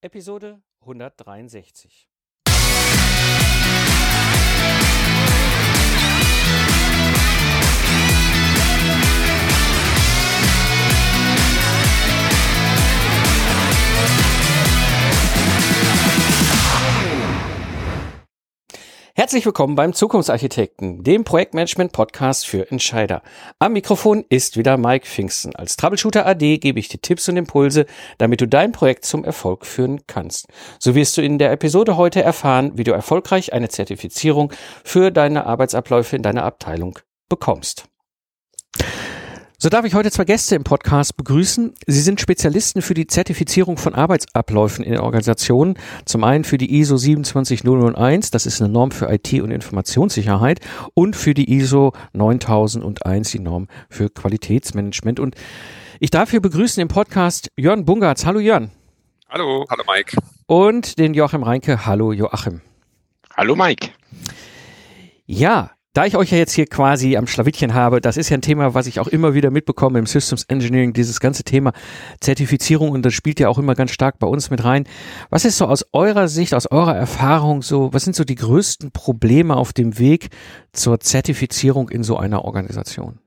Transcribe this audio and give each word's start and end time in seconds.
Episode 0.00 0.60
163. 0.78 2.08
Herzlich 19.18 19.44
willkommen 19.44 19.74
beim 19.74 19.94
Zukunftsarchitekten, 19.94 21.02
dem 21.02 21.24
Projektmanagement-Podcast 21.24 22.46
für 22.46 22.70
Entscheider. 22.70 23.22
Am 23.58 23.72
Mikrofon 23.72 24.24
ist 24.28 24.56
wieder 24.56 24.76
Mike 24.76 25.08
Pfingsten. 25.08 25.56
Als 25.56 25.76
Troubleshooter 25.76 26.24
AD 26.24 26.58
gebe 26.58 26.78
ich 26.78 26.86
dir 26.86 27.00
Tipps 27.00 27.28
und 27.28 27.36
Impulse, 27.36 27.86
damit 28.18 28.40
du 28.40 28.46
dein 28.46 28.70
Projekt 28.70 29.04
zum 29.04 29.24
Erfolg 29.24 29.66
führen 29.66 30.02
kannst. 30.06 30.46
So 30.78 30.94
wirst 30.94 31.16
du 31.16 31.22
in 31.22 31.38
der 31.38 31.50
Episode 31.50 31.96
heute 31.96 32.22
erfahren, 32.22 32.70
wie 32.76 32.84
du 32.84 32.92
erfolgreich 32.92 33.52
eine 33.52 33.68
Zertifizierung 33.68 34.52
für 34.84 35.10
deine 35.10 35.46
Arbeitsabläufe 35.46 36.14
in 36.14 36.22
deiner 36.22 36.44
Abteilung 36.44 37.00
bekommst. 37.28 37.88
So 39.60 39.68
darf 39.70 39.84
ich 39.84 39.94
heute 39.94 40.12
zwei 40.12 40.24
Gäste 40.24 40.54
im 40.54 40.62
Podcast 40.62 41.16
begrüßen. 41.16 41.74
Sie 41.84 42.00
sind 42.00 42.20
Spezialisten 42.20 42.80
für 42.80 42.94
die 42.94 43.08
Zertifizierung 43.08 43.76
von 43.76 43.92
Arbeitsabläufen 43.92 44.84
in 44.84 44.96
Organisationen. 44.98 45.76
Zum 46.04 46.22
einen 46.22 46.44
für 46.44 46.58
die 46.58 46.78
ISO 46.78 46.96
27001, 46.96 48.30
das 48.30 48.46
ist 48.46 48.62
eine 48.62 48.72
Norm 48.72 48.92
für 48.92 49.12
IT 49.12 49.32
und 49.42 49.50
Informationssicherheit, 49.50 50.60
und 50.94 51.16
für 51.16 51.34
die 51.34 51.52
ISO 51.52 51.92
9001, 52.12 53.32
die 53.32 53.40
Norm 53.40 53.66
für 53.90 54.10
Qualitätsmanagement. 54.10 55.18
Und 55.18 55.34
ich 55.98 56.10
darf 56.10 56.30
hier 56.30 56.40
begrüßen 56.40 56.80
im 56.80 56.86
Podcast 56.86 57.50
Jörn 57.56 57.84
Bungartz. 57.84 58.26
Hallo 58.26 58.38
Jörn. 58.38 58.70
Hallo, 59.28 59.66
hallo 59.68 59.82
Mike. 59.92 60.16
Und 60.46 61.00
den 61.00 61.14
Joachim 61.14 61.42
Reinke. 61.42 61.84
Hallo 61.84 62.12
Joachim. 62.12 62.60
Hallo 63.36 63.56
Mike. 63.56 63.88
Ja, 65.26 65.72
da 65.94 66.04
ich 66.04 66.16
euch 66.16 66.30
ja 66.30 66.38
jetzt 66.38 66.52
hier 66.52 66.66
quasi 66.66 67.16
am 67.16 67.26
Schlawittchen 67.26 67.74
habe, 67.74 68.00
das 68.00 68.16
ist 68.16 68.28
ja 68.28 68.36
ein 68.36 68.42
Thema, 68.42 68.74
was 68.74 68.86
ich 68.86 69.00
auch 69.00 69.08
immer 69.08 69.34
wieder 69.34 69.50
mitbekomme 69.50 69.98
im 69.98 70.06
Systems 70.06 70.44
Engineering, 70.44 70.92
dieses 70.92 71.18
ganze 71.18 71.44
Thema 71.44 71.72
Zertifizierung 72.20 72.90
und 72.90 73.02
das 73.02 73.14
spielt 73.14 73.40
ja 73.40 73.48
auch 73.48 73.58
immer 73.58 73.74
ganz 73.74 73.90
stark 73.90 74.18
bei 74.18 74.26
uns 74.26 74.50
mit 74.50 74.62
rein. 74.64 74.84
Was 75.30 75.44
ist 75.44 75.58
so 75.58 75.66
aus 75.66 75.86
eurer 75.92 76.28
Sicht, 76.28 76.54
aus 76.54 76.70
eurer 76.70 76.96
Erfahrung 76.96 77.62
so, 77.62 77.92
was 77.92 78.04
sind 78.04 78.14
so 78.14 78.24
die 78.24 78.36
größten 78.36 78.92
Probleme 78.92 79.56
auf 79.56 79.72
dem 79.72 79.98
Weg 79.98 80.28
zur 80.72 81.00
Zertifizierung 81.00 81.88
in 81.88 82.02
so 82.02 82.16
einer 82.16 82.44
Organisation? 82.44 83.18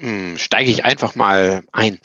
Hm, 0.00 0.36
steige 0.38 0.70
ich 0.70 0.84
einfach 0.84 1.14
mal 1.14 1.62
ein. 1.72 1.98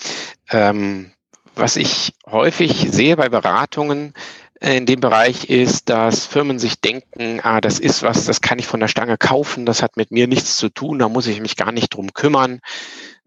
Ähm, 0.52 1.12
was 1.56 1.76
ich 1.76 2.14
häufig 2.26 2.88
sehe 2.92 3.18
bei 3.18 3.30
Beratungen, 3.30 4.14
in 4.62 4.86
dem 4.86 5.00
Bereich 5.00 5.50
ist, 5.50 5.90
dass 5.90 6.26
Firmen 6.26 6.60
sich 6.60 6.82
denken, 6.82 7.40
ah, 7.44 7.62
das 7.62 7.80
ist 7.80 8.04
was, 8.04 8.26
das 8.26 8.42
kann 8.42 8.60
ich 8.60 8.68
von 8.68 8.82
der 8.82 8.90
Stange 8.90 9.18
kaufen, 9.18 9.66
das 9.66 9.82
hat 9.82 9.96
mit 9.96 10.12
mir 10.12 10.28
nichts 10.28 10.58
zu 10.58 10.70
tun, 10.70 11.00
da 11.00 11.08
muss 11.08 11.28
ich 11.28 11.40
mich 11.40 11.56
gar 11.56 11.72
nicht 11.72 11.94
drum 11.94 12.14
kümmern. 12.14 12.60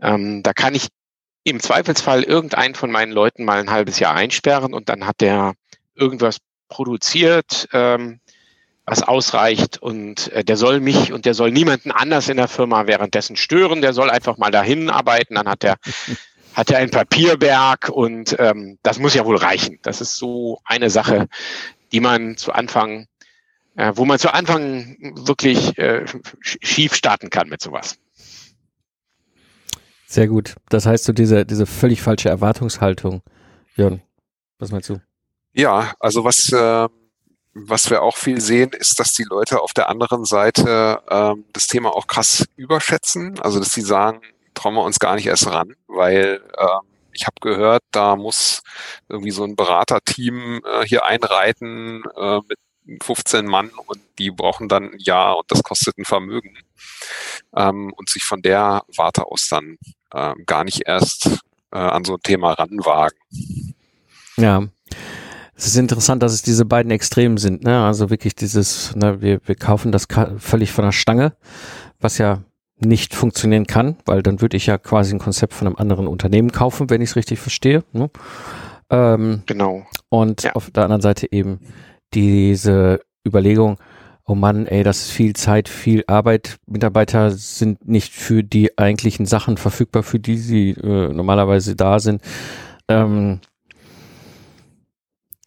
Ähm, 0.00 0.42
da 0.42 0.52
kann 0.52 0.74
ich 0.74 0.88
im 1.44 1.58
Zweifelsfall 1.60 2.22
irgendeinen 2.22 2.74
von 2.74 2.90
meinen 2.90 3.12
Leuten 3.12 3.44
mal 3.44 3.58
ein 3.58 3.70
halbes 3.70 3.98
Jahr 3.98 4.14
einsperren 4.14 4.74
und 4.74 4.88
dann 4.88 5.06
hat 5.06 5.20
der 5.20 5.54
irgendwas 5.94 6.38
produziert, 6.68 7.68
ähm, 7.72 8.20
was 8.84 9.02
ausreicht 9.02 9.78
und 9.78 10.30
äh, 10.32 10.44
der 10.44 10.56
soll 10.56 10.80
mich 10.80 11.12
und 11.12 11.24
der 11.24 11.34
soll 11.34 11.50
niemanden 11.50 11.92
anders 11.92 12.28
in 12.28 12.36
der 12.36 12.48
Firma 12.48 12.86
währenddessen 12.86 13.36
stören, 13.36 13.80
der 13.80 13.92
soll 13.92 14.10
einfach 14.10 14.38
mal 14.38 14.50
dahin 14.50 14.90
arbeiten, 14.90 15.36
dann 15.36 15.48
hat 15.48 15.64
er 15.64 15.76
hat 16.54 16.70
ja 16.70 16.78
ein 16.78 16.90
Papierberg 16.90 17.88
und 17.88 18.36
ähm, 18.38 18.78
das 18.82 18.98
muss 18.98 19.14
ja 19.14 19.24
wohl 19.24 19.36
reichen. 19.36 19.78
Das 19.82 20.00
ist 20.00 20.16
so 20.16 20.60
eine 20.64 20.90
Sache, 20.90 21.28
die 21.92 22.00
man 22.00 22.36
zu 22.36 22.52
Anfang, 22.52 23.06
äh, 23.76 23.92
wo 23.94 24.04
man 24.04 24.18
zu 24.18 24.32
Anfang 24.32 24.96
wirklich 25.26 25.78
äh, 25.78 26.04
schief 26.40 26.94
starten 26.94 27.30
kann 27.30 27.48
mit 27.48 27.62
sowas. 27.62 27.98
Sehr 30.06 30.28
gut. 30.28 30.56
Das 30.68 30.84
heißt, 30.84 31.04
so 31.04 31.12
diese, 31.14 31.46
diese 31.46 31.64
völlig 31.64 32.02
falsche 32.02 32.28
Erwartungshaltung. 32.28 33.22
Jörn, 33.76 34.02
was 34.58 34.70
meinst 34.70 34.90
du? 34.90 35.00
Ja, 35.54 35.94
also 36.00 36.24
was, 36.24 36.52
äh, 36.52 36.88
was 37.54 37.88
wir 37.88 38.02
auch 38.02 38.16
viel 38.16 38.40
sehen, 38.40 38.72
ist, 38.78 39.00
dass 39.00 39.12
die 39.14 39.24
Leute 39.24 39.60
auf 39.60 39.72
der 39.72 39.88
anderen 39.88 40.26
Seite 40.26 41.00
äh, 41.08 41.34
das 41.54 41.66
Thema 41.66 41.94
auch 41.94 42.06
krass 42.06 42.46
überschätzen. 42.56 43.38
Also 43.40 43.58
dass 43.58 43.72
sie 43.72 43.80
sagen, 43.80 44.20
trauen 44.62 44.74
wir 44.74 44.84
uns 44.84 44.98
gar 45.00 45.16
nicht 45.16 45.26
erst 45.26 45.48
ran, 45.48 45.74
weil 45.88 46.40
äh, 46.56 46.66
ich 47.12 47.26
habe 47.26 47.34
gehört, 47.40 47.82
da 47.90 48.16
muss 48.16 48.62
irgendwie 49.08 49.32
so 49.32 49.44
ein 49.44 49.56
Beraterteam 49.56 50.62
äh, 50.64 50.86
hier 50.86 51.04
einreiten 51.04 52.04
äh, 52.16 52.40
mit 52.48 53.02
15 53.02 53.44
Mann 53.44 53.70
und 53.86 54.00
die 54.18 54.30
brauchen 54.30 54.68
dann 54.68 54.92
ein 54.92 54.98
Jahr 54.98 55.36
und 55.36 55.50
das 55.50 55.62
kostet 55.62 55.98
ein 55.98 56.04
Vermögen. 56.04 56.56
Ähm, 57.54 57.92
und 57.96 58.08
sich 58.08 58.24
von 58.24 58.40
der 58.40 58.82
Warte 58.96 59.26
aus 59.26 59.48
dann 59.48 59.78
äh, 60.12 60.34
gar 60.46 60.64
nicht 60.64 60.82
erst 60.86 61.26
äh, 61.72 61.78
an 61.78 62.04
so 62.04 62.14
ein 62.14 62.22
Thema 62.22 62.52
ranwagen. 62.52 63.18
Ja. 64.36 64.68
Es 65.54 65.66
ist 65.66 65.76
interessant, 65.76 66.22
dass 66.22 66.32
es 66.32 66.42
diese 66.42 66.64
beiden 66.64 66.90
Extremen 66.90 67.36
sind, 67.36 67.62
ne? 67.62 67.84
Also 67.84 68.10
wirklich 68.10 68.34
dieses, 68.34 68.96
ne, 68.96 69.20
wir, 69.20 69.40
wir 69.44 69.54
kaufen 69.54 69.92
das 69.92 70.08
völlig 70.38 70.72
von 70.72 70.84
der 70.84 70.92
Stange, 70.92 71.36
was 72.00 72.18
ja 72.18 72.42
nicht 72.84 73.14
funktionieren 73.14 73.66
kann, 73.66 73.96
weil 74.04 74.22
dann 74.22 74.40
würde 74.40 74.56
ich 74.56 74.66
ja 74.66 74.78
quasi 74.78 75.14
ein 75.14 75.18
Konzept 75.18 75.54
von 75.54 75.66
einem 75.66 75.76
anderen 75.76 76.06
Unternehmen 76.06 76.52
kaufen, 76.52 76.90
wenn 76.90 77.00
ich 77.00 77.10
es 77.10 77.16
richtig 77.16 77.38
verstehe. 77.38 77.84
Ne? 77.92 78.10
Ähm, 78.90 79.42
genau. 79.46 79.86
Und 80.08 80.42
ja. 80.42 80.52
auf 80.52 80.70
der 80.70 80.84
anderen 80.84 81.02
Seite 81.02 81.32
eben 81.32 81.60
diese 82.14 83.00
Überlegung, 83.26 83.78
oh 84.26 84.34
Mann, 84.34 84.66
ey, 84.66 84.82
das 84.82 85.02
ist 85.02 85.10
viel 85.10 85.34
Zeit, 85.34 85.68
viel 85.68 86.04
Arbeit. 86.06 86.58
Mitarbeiter 86.66 87.30
sind 87.30 87.86
nicht 87.86 88.12
für 88.12 88.42
die 88.42 88.76
eigentlichen 88.78 89.26
Sachen 89.26 89.56
verfügbar, 89.56 90.02
für 90.02 90.18
die 90.18 90.36
sie 90.36 90.70
äh, 90.70 91.12
normalerweise 91.12 91.76
da 91.76 91.98
sind. 91.98 92.22
Ähm, 92.88 93.40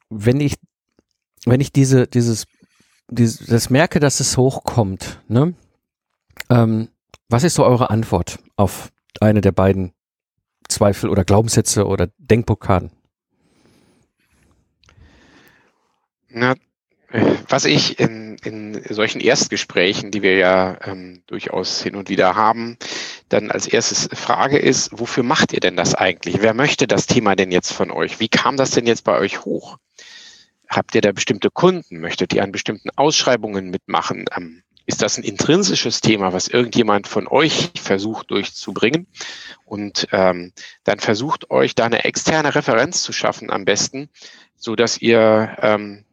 wenn 0.10 0.40
ich, 0.40 0.56
wenn 1.46 1.62
ich 1.62 1.72
diese, 1.72 2.08
dieses, 2.08 2.46
dieses, 3.10 3.46
das 3.46 3.70
merke, 3.70 4.00
dass 4.00 4.20
es 4.20 4.38
hochkommt, 4.38 5.22
ne? 5.28 5.54
Ähm, 6.50 6.90
was 7.30 7.44
ist 7.44 7.56
so 7.56 7.66
eure 7.66 7.90
Antwort 7.90 8.40
auf 8.56 8.90
eine 9.20 9.42
der 9.42 9.52
beiden 9.52 9.94
Zweifel 10.68 11.10
oder 11.10 11.24
Glaubenssätze 11.24 11.86
oder 11.86 12.10
Denkblockaden? 12.18 12.92
Na, 16.30 16.56
was 17.48 17.66
ich 17.66 18.00
in, 18.00 18.38
in 18.44 18.82
solchen 18.90 19.22
Erstgesprächen, 19.22 20.12
die 20.12 20.22
wir 20.22 20.36
ja 20.36 20.78
ähm, 20.86 21.24
durchaus 21.28 21.82
hin 21.82 21.96
und 21.96 22.10
wieder 22.10 22.36
haben, 22.36 22.78
dann 23.30 23.52
als 23.52 23.68
erstes 23.68 24.10
frage 24.12 24.58
ist, 24.58 24.90
wofür 24.92 25.24
macht 25.24 25.54
ihr 25.54 25.60
denn 25.60 25.78
das 25.78 25.96
eigentlich? 25.96 26.42
Wer 26.42 26.54
möchte 26.54 26.88
das 26.88 27.06
Thema 27.06 27.36
denn 27.36 27.52
jetzt 27.52 27.72
von 27.72 27.92
euch? 27.92 28.20
Wie 28.20 28.28
kam 28.28 28.58
das 28.58 28.72
denn 28.72 28.86
jetzt 28.86 29.04
bei 29.04 29.18
euch 29.18 29.46
hoch? 29.46 29.78
Habt 30.68 30.96
ihr 30.96 31.02
da 31.02 31.12
bestimmte 31.12 31.52
Kunden? 31.52 32.00
Möchtet 32.00 32.34
ihr 32.34 32.44
an 32.44 32.52
bestimmten 32.52 32.90
Ausschreibungen 32.96 33.70
mitmachen? 33.70 34.26
Ähm, 34.36 34.64
ist 34.86 35.02
das 35.02 35.18
ein 35.18 35.24
intrinsisches 35.24 36.02
Thema, 36.02 36.34
was 36.34 36.48
irgendjemand 36.48 37.08
von 37.08 37.28
euch 37.28 37.72
versucht 37.76 38.32
durchzubringen? 38.32 39.08
Und 39.66 40.08
ähm, 40.12 40.54
dann 40.84 41.00
versucht 41.00 41.50
euch 41.50 41.76
da 41.76 41.86
eine 41.86 42.06
externe 42.06 42.56
Referenz 42.56 43.02
zu 43.02 43.12
schaffen 43.12 43.52
am 43.52 43.66
besten, 43.66 44.10
so 44.56 44.76
dass 44.76 44.98
ihr 45.00 45.58
ähm, 45.62 46.05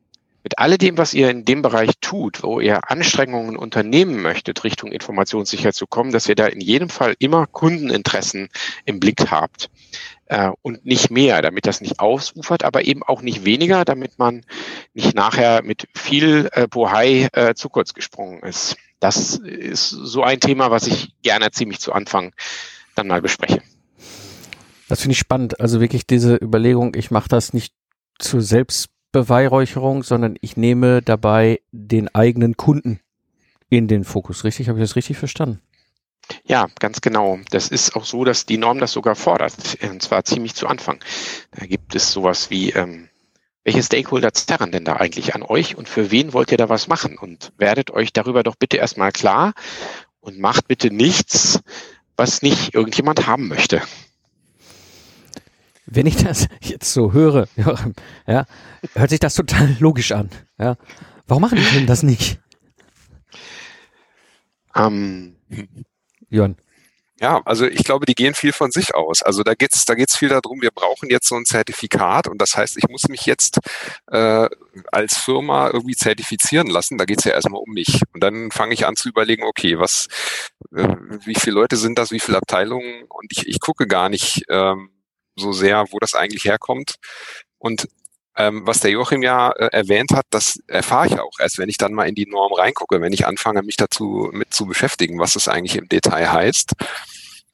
mit 0.43 0.59
alledem, 0.59 0.99
was 0.99 1.15
ihr 1.15 1.31
in 1.31 1.45
dem 1.45 1.63
Bereich 1.63 1.91
tut, 2.01 2.43
wo 2.43 2.61
ihr 2.61 2.91
Anstrengungen 2.91 3.57
unternehmen 3.57 4.21
möchtet, 4.21 4.65
Richtung 4.65 4.91
Informationssicherheit 4.91 5.75
zu 5.75 5.87
kommen, 5.87 6.13
dass 6.13 6.29
ihr 6.29 6.35
da 6.35 6.47
in 6.47 6.61
jedem 6.61 6.89
Fall 6.89 7.15
immer 7.19 7.47
Kundeninteressen 7.47 8.49
im 8.85 9.01
Blick 9.01 9.31
habt 9.31 9.71
äh, 10.27 10.51
und 10.63 10.85
nicht 10.85 11.11
mehr, 11.11 11.43
damit 11.43 11.67
das 11.67 11.81
nicht 11.81 12.01
ausufert, 12.01 12.65
aber 12.65 12.85
eben 12.85 13.03
auch 13.03 13.23
nicht 13.23 13.45
weniger, 13.45 13.85
damit 13.85 14.19
man 14.19 14.45
nicht 14.95 15.15
nachher 15.15 15.63
mit 15.63 15.87
viel 15.95 16.49
äh, 16.53 16.67
Bohai 16.67 17.29
äh, 17.33 17.55
zu 17.55 17.69
kurz 17.69 17.95
gesprungen 17.95 18.41
ist. 18.43 18.77
Das 18.99 19.37
ist 19.37 19.91
so 19.91 20.23
ein 20.23 20.41
Thema, 20.41 20.71
was 20.71 20.87
ich 20.87 21.13
gerne 21.23 21.51
ziemlich 21.51 21.81
zu 21.81 21.93
Anfang 21.93 22.33
dann 22.95 23.09
mal 23.09 23.21
bespreche. 23.21 23.63
Das 24.89 25.01
finde 25.01 25.13
ich 25.13 25.19
spannend. 25.19 25.61
Also 25.61 25.81
wirklich 25.81 26.07
diese 26.07 26.37
Überlegung, 26.37 26.95
ich 26.95 27.11
mache 27.11 27.29
das 27.29 27.53
nicht 27.53 27.73
zur 28.19 28.43
Selbstbeweihräucherung, 29.13 30.03
sondern 30.03 30.37
ich 30.41 30.57
nehme 30.57 31.03
dabei 31.03 31.61
den 31.71 32.13
eigenen 32.15 32.57
Kunden 32.57 33.01
in 33.69 33.87
den 33.87 34.05
Fokus. 34.05 34.45
Richtig? 34.45 34.69
Habe 34.69 34.79
ich 34.79 34.85
das 34.85 34.97
richtig 34.97 35.19
verstanden? 35.19 35.61
Ja, 36.45 36.69
ganz 36.79 37.03
genau. 37.03 37.39
Das 37.51 37.69
ist 37.69 37.95
auch 37.95 38.05
so, 38.05 38.25
dass 38.25 38.47
die 38.47 38.57
Norm 38.57 38.79
das 38.79 38.93
sogar 38.93 39.15
fordert, 39.15 39.55
und 39.83 40.03
zwar 40.03 40.25
ziemlich 40.25 40.55
zu 40.55 40.67
Anfang. 40.67 40.99
Da 41.51 41.67
gibt 41.67 41.95
es 41.95 42.11
sowas 42.11 42.49
wie, 42.49 42.71
ähm, 42.71 43.09
welche 43.65 43.83
Stakeholder 43.83 44.33
zerren 44.33 44.73
denn 44.73 44.85
da 44.85 44.97
eigentlich 44.97 45.35
an 45.35 45.43
euch 45.43 45.77
und 45.77 45.89
für 45.89 46.11
wen 46.11 46.33
wollt 46.33 46.51
ihr 46.51 46.59
da 46.59 46.71
was 46.71 46.89
machen? 46.89 47.19
Und 47.19 47.53
werdet 47.59 47.91
euch 47.91 48.13
darüber 48.15 48.43
doch 48.43 48.57
bitte 48.57 48.79
erstmal 48.79 49.13
klar 49.13 49.53
und 50.21 50.39
macht 50.39 50.69
bitte 50.69 50.91
nichts, 50.91 51.61
was 52.17 52.41
nicht 52.41 52.75
irgendjemand 52.75 53.27
haben 53.27 53.49
möchte. 53.49 53.83
Wenn 55.95 56.07
ich 56.07 56.17
das 56.17 56.49
jetzt 56.63 56.93
so 56.93 57.13
höre, 57.13 57.49
ja, 58.27 58.47
hört 58.95 59.11
sich 59.11 59.21
das 59.21 59.35
total 59.35 59.77
logisch 59.79 60.13
an. 60.13 60.31
Ja. 60.59 60.77
Warum 61.27 61.43
machen 61.43 61.59
die 61.59 61.77
denn 61.77 61.87
das 61.87 62.03
nicht? 62.03 62.41
Ähm, 64.75 65.37
Jörn. 66.31 66.57
Ja, 67.21 67.41
also 67.45 67.67
ich 67.67 67.85
glaube, 67.85 68.05
die 68.05 68.15
gehen 68.15 68.35
viel 68.35 68.53
von 68.53 68.73
sich 68.73 68.97
aus. 68.97 69.23
Also 69.23 69.45
da 69.45 69.55
geht's, 69.55 69.85
da 69.85 69.95
geht's 69.95 70.17
viel 70.17 70.31
darum, 70.31 70.61
wir 70.61 70.73
brauchen 70.73 71.09
jetzt 71.09 71.29
so 71.29 71.37
ein 71.37 71.45
Zertifikat 71.45 72.27
und 72.27 72.39
das 72.43 72.57
heißt, 72.57 72.77
ich 72.79 72.89
muss 72.89 73.07
mich 73.09 73.27
jetzt 73.27 73.61
äh, 74.11 74.49
als 74.91 75.19
Firma 75.19 75.69
irgendwie 75.69 75.95
zertifizieren 75.95 76.67
lassen. 76.67 76.99
Da 76.99 77.05
geht's 77.05 77.23
ja 77.25 77.33
erstmal 77.33 77.61
um 77.61 77.73
mich. 77.73 78.01
Und 78.13 78.25
dann 78.25 78.51
fange 78.51 78.75
ich 78.75 78.87
an 78.87 78.97
zu 78.97 79.09
überlegen, 79.09 79.45
okay, 79.45 79.79
was, 79.79 80.09
äh, 80.75 80.97
wie 81.25 81.37
viele 81.37 81.55
Leute 81.55 81.77
sind 81.77 81.97
das, 81.97 82.11
wie 82.11 82.19
viele 82.19 82.39
Abteilungen? 82.39 83.05
Und 83.09 83.31
ich, 83.31 83.47
ich 83.47 83.61
gucke 83.61 83.87
gar 83.87 84.09
nicht 84.09 84.45
ähm, 84.49 84.91
so 85.37 85.53
sehr, 85.53 85.87
wo 85.91 85.99
das 85.99 86.15
eigentlich 86.15 86.45
herkommt. 86.45 86.97
Und 87.59 87.89
ähm, 88.37 88.67
was 88.67 88.81
der 88.81 88.91
Joachim 88.91 89.23
ja 89.23 89.51
äh, 89.53 89.69
erwähnt 89.73 90.13
hat, 90.13 90.27
das 90.31 90.59
erfahre 90.67 91.07
ich 91.07 91.19
auch 91.19 91.39
erst, 91.39 91.59
wenn 91.59 91.69
ich 91.69 91.77
dann 91.77 91.93
mal 91.93 92.09
in 92.09 92.15
die 92.15 92.27
Norm 92.27 92.53
reingucke, 92.53 93.01
wenn 93.01 93.13
ich 93.13 93.27
anfange, 93.27 93.63
mich 93.63 93.77
dazu 93.77 94.31
mit 94.33 94.55
zu 94.55 94.67
beschäftigen, 94.67 95.19
was 95.19 95.37
es 95.37 95.49
eigentlich 95.49 95.77
im 95.77 95.89
Detail 95.89 96.33
heißt. 96.33 96.73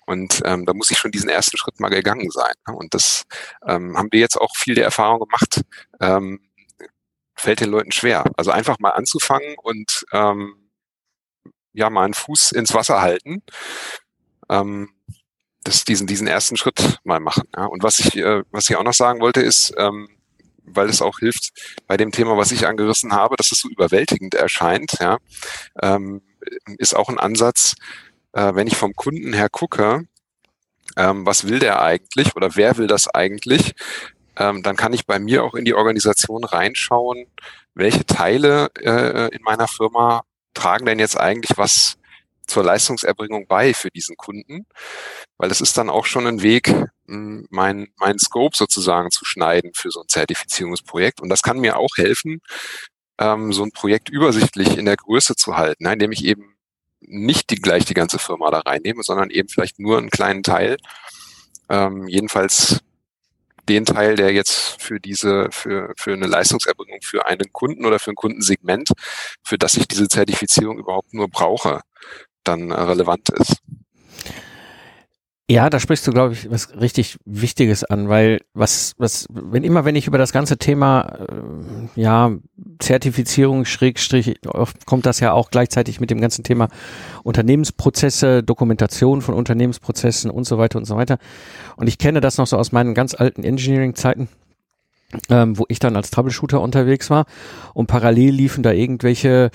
Und 0.06 0.40
ähm, 0.44 0.64
da 0.64 0.72
muss 0.72 0.90
ich 0.90 0.98
schon 0.98 1.10
diesen 1.10 1.28
ersten 1.28 1.58
Schritt 1.58 1.80
mal 1.80 1.90
gegangen 1.90 2.30
sein. 2.30 2.54
Ne? 2.66 2.74
Und 2.74 2.94
das 2.94 3.24
ähm, 3.66 3.96
haben 3.96 4.08
wir 4.10 4.20
jetzt 4.20 4.40
auch 4.40 4.56
viel 4.56 4.74
der 4.74 4.84
Erfahrung 4.84 5.20
gemacht. 5.20 5.62
Ähm, 6.00 6.40
fällt 7.34 7.60
den 7.60 7.70
Leuten 7.70 7.92
schwer. 7.92 8.24
Also 8.36 8.50
einfach 8.50 8.78
mal 8.78 8.90
anzufangen 8.90 9.56
und 9.62 10.06
ähm, 10.12 10.70
ja 11.72 11.90
mal 11.90 12.04
einen 12.04 12.14
Fuß 12.14 12.52
ins 12.52 12.72
Wasser 12.72 13.02
halten. 13.02 13.42
Ähm, 14.48 14.90
das, 15.68 15.84
diesen, 15.84 16.06
diesen 16.06 16.26
ersten 16.26 16.56
Schritt 16.56 16.98
mal 17.04 17.20
machen. 17.20 17.44
Ja. 17.56 17.66
Und 17.66 17.82
was 17.82 17.98
ich, 17.98 18.16
äh, 18.16 18.42
was 18.50 18.68
ich 18.68 18.76
auch 18.76 18.82
noch 18.82 18.94
sagen 18.94 19.20
wollte, 19.20 19.40
ist, 19.40 19.72
ähm, 19.76 20.08
weil 20.64 20.88
es 20.88 21.02
auch 21.02 21.18
hilft 21.18 21.52
bei 21.86 21.96
dem 21.96 22.10
Thema, 22.10 22.36
was 22.36 22.52
ich 22.52 22.66
angerissen 22.66 23.12
habe, 23.12 23.36
dass 23.36 23.52
es 23.52 23.60
so 23.60 23.68
überwältigend 23.68 24.34
erscheint, 24.34 24.94
ja, 25.00 25.18
ähm, 25.82 26.22
ist 26.78 26.94
auch 26.94 27.08
ein 27.08 27.18
Ansatz, 27.18 27.74
äh, 28.32 28.54
wenn 28.54 28.66
ich 28.66 28.76
vom 28.76 28.94
Kunden 28.94 29.32
her 29.32 29.48
gucke, 29.48 30.06
ähm, 30.96 31.26
was 31.26 31.48
will 31.48 31.58
der 31.58 31.82
eigentlich 31.82 32.34
oder 32.36 32.56
wer 32.56 32.76
will 32.76 32.86
das 32.86 33.08
eigentlich, 33.08 33.74
ähm, 34.36 34.62
dann 34.62 34.76
kann 34.76 34.92
ich 34.92 35.06
bei 35.06 35.18
mir 35.18 35.44
auch 35.44 35.54
in 35.54 35.64
die 35.64 35.74
Organisation 35.74 36.44
reinschauen, 36.44 37.26
welche 37.74 38.06
Teile 38.06 38.70
äh, 38.80 39.34
in 39.34 39.42
meiner 39.42 39.68
Firma 39.68 40.22
tragen 40.54 40.86
denn 40.86 40.98
jetzt 40.98 41.18
eigentlich 41.18 41.56
was 41.56 41.98
zur 42.48 42.64
Leistungserbringung 42.64 43.46
bei 43.46 43.74
für 43.74 43.90
diesen 43.90 44.16
Kunden, 44.16 44.66
weil 45.36 45.48
das 45.48 45.60
ist 45.60 45.78
dann 45.78 45.90
auch 45.90 46.06
schon 46.06 46.26
ein 46.26 46.42
Weg, 46.42 46.74
hm, 47.06 47.46
mein, 47.50 47.88
mein 47.96 48.18
Scope 48.18 48.56
sozusagen 48.56 49.10
zu 49.10 49.24
schneiden 49.24 49.72
für 49.74 49.90
so 49.90 50.00
ein 50.00 50.08
Zertifizierungsprojekt. 50.08 51.20
Und 51.20 51.28
das 51.28 51.42
kann 51.42 51.60
mir 51.60 51.76
auch 51.76 51.96
helfen, 51.96 52.40
ähm, 53.18 53.52
so 53.52 53.62
ein 53.62 53.72
Projekt 53.72 54.08
übersichtlich 54.08 54.76
in 54.76 54.84
der 54.84 54.96
Größe 54.96 55.36
zu 55.36 55.56
halten, 55.56 55.86
indem 55.86 56.12
ich 56.12 56.24
eben 56.24 56.56
nicht 57.00 57.50
die, 57.50 57.56
gleich 57.56 57.84
die 57.84 57.94
ganze 57.94 58.18
Firma 58.18 58.50
da 58.50 58.60
reinnehme, 58.60 59.02
sondern 59.02 59.30
eben 59.30 59.48
vielleicht 59.48 59.78
nur 59.78 59.98
einen 59.98 60.10
kleinen 60.10 60.42
Teil. 60.42 60.76
Ähm, 61.68 62.08
jedenfalls 62.08 62.80
den 63.68 63.84
Teil, 63.84 64.16
der 64.16 64.32
jetzt 64.32 64.80
für 64.82 64.98
diese, 64.98 65.48
für, 65.50 65.92
für 65.96 66.14
eine 66.14 66.26
Leistungserbringung 66.26 67.00
für 67.02 67.26
einen 67.26 67.52
Kunden 67.52 67.84
oder 67.84 67.98
für 67.98 68.10
ein 68.10 68.16
Kundensegment, 68.16 68.90
für 69.44 69.58
das 69.58 69.76
ich 69.76 69.86
diese 69.86 70.08
Zertifizierung 70.08 70.78
überhaupt 70.78 71.12
nur 71.12 71.28
brauche, 71.28 71.82
dann 72.48 72.70
äh, 72.70 72.80
relevant 72.80 73.28
ist. 73.30 73.62
Ja, 75.50 75.70
da 75.70 75.80
sprichst 75.80 76.06
du, 76.06 76.12
glaube 76.12 76.34
ich, 76.34 76.50
was 76.50 76.78
richtig 76.78 77.16
Wichtiges 77.24 77.82
an, 77.82 78.10
weil 78.10 78.42
was, 78.52 78.92
was, 78.98 79.26
wenn 79.30 79.64
immer, 79.64 79.86
wenn 79.86 79.96
ich 79.96 80.06
über 80.06 80.18
das 80.18 80.30
ganze 80.30 80.58
Thema, 80.58 81.26
äh, 81.26 82.00
ja, 82.00 82.32
Zertifizierung, 82.80 83.64
Schrägstrich, 83.64 84.46
oft 84.46 84.84
kommt 84.84 85.06
das 85.06 85.20
ja 85.20 85.32
auch 85.32 85.50
gleichzeitig 85.50 86.00
mit 86.00 86.10
dem 86.10 86.20
ganzen 86.20 86.44
Thema 86.44 86.68
Unternehmensprozesse, 87.22 88.42
Dokumentation 88.42 89.22
von 89.22 89.34
Unternehmensprozessen 89.34 90.30
und 90.30 90.44
so 90.44 90.58
weiter 90.58 90.78
und 90.78 90.84
so 90.84 90.96
weiter. 90.96 91.16
Und 91.76 91.86
ich 91.86 91.96
kenne 91.96 92.20
das 92.20 92.36
noch 92.36 92.46
so 92.46 92.58
aus 92.58 92.72
meinen 92.72 92.92
ganz 92.92 93.14
alten 93.14 93.42
Engineering-Zeiten. 93.42 94.28
Ähm, 95.30 95.58
wo 95.58 95.64
ich 95.68 95.78
dann 95.78 95.96
als 95.96 96.10
Troubleshooter 96.10 96.60
unterwegs 96.60 97.08
war 97.08 97.24
und 97.72 97.86
parallel 97.86 98.34
liefen 98.34 98.62
da 98.62 98.72
irgendwelche 98.72 99.50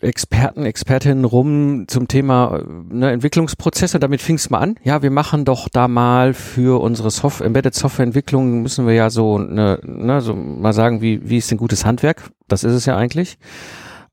Experten, 0.00 0.64
Expertinnen 0.64 1.24
rum 1.24 1.84
zum 1.88 2.08
Thema 2.08 2.62
ne, 2.88 3.10
Entwicklungsprozesse. 3.10 3.98
Damit 3.98 4.20
fing 4.20 4.36
es 4.36 4.50
mal 4.50 4.58
an. 4.58 4.76
Ja, 4.84 5.02
wir 5.02 5.10
machen 5.10 5.44
doch 5.44 5.68
da 5.68 5.88
mal 5.88 6.34
für 6.34 6.80
unsere 6.80 7.10
Software, 7.10 7.46
Embedded 7.46 7.74
Softwareentwicklung 7.74 8.62
müssen 8.62 8.86
wir 8.86 8.94
ja 8.94 9.10
so, 9.10 9.38
ne, 9.38 9.78
ne, 9.82 10.20
so 10.20 10.34
mal 10.34 10.72
sagen, 10.72 11.02
wie, 11.02 11.28
wie 11.28 11.38
ist 11.38 11.50
denn 11.50 11.58
gutes 11.58 11.84
Handwerk? 11.84 12.30
Das 12.48 12.64
ist 12.64 12.72
es 12.72 12.86
ja 12.86 12.96
eigentlich. 12.96 13.38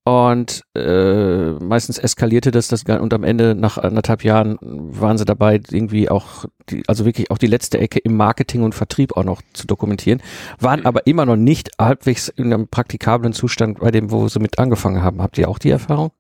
Und 0.08 0.64
äh, 0.74 1.52
meistens 1.62 1.98
eskalierte 1.98 2.52
das, 2.52 2.70
das 2.70 2.84
und 2.86 3.14
am 3.14 3.26
Ende 3.26 3.56
nach 3.56 3.78
anderthalb 3.78 4.24
Jahren 4.24 4.58
waren 4.62 5.18
sie 5.18 5.26
dabei, 5.26 5.60
irgendwie 5.70 6.08
auch, 6.08 6.46
die, 6.70 6.84
also 6.88 7.04
wirklich 7.04 7.30
auch 7.30 7.38
die 7.38 7.48
letzte 7.48 7.78
Ecke 7.78 8.00
im 8.00 8.16
Marketing 8.16 8.64
und 8.64 8.74
Vertrieb 8.74 9.18
auch 9.18 9.26
noch 9.26 9.42
zu 9.52 9.68
dokumentieren, 9.68 10.24
waren 10.60 10.86
aber 10.86 11.08
immer 11.08 11.26
noch 11.26 11.36
nicht 11.36 11.72
halbwegs 11.78 12.30
in 12.30 12.54
einem 12.54 12.70
praktikablen 12.70 13.34
Zustand 13.34 13.80
bei 13.82 13.92
dem, 13.92 14.10
wo 14.10 14.30
sie 14.30 14.40
mit 14.40 14.60
angefangen 14.60 15.04
haben. 15.04 15.22
Habt 15.22 15.38
ihr 15.38 15.50
auch 15.50 15.60
die 15.60 15.72
Erfahrung? 15.72 16.12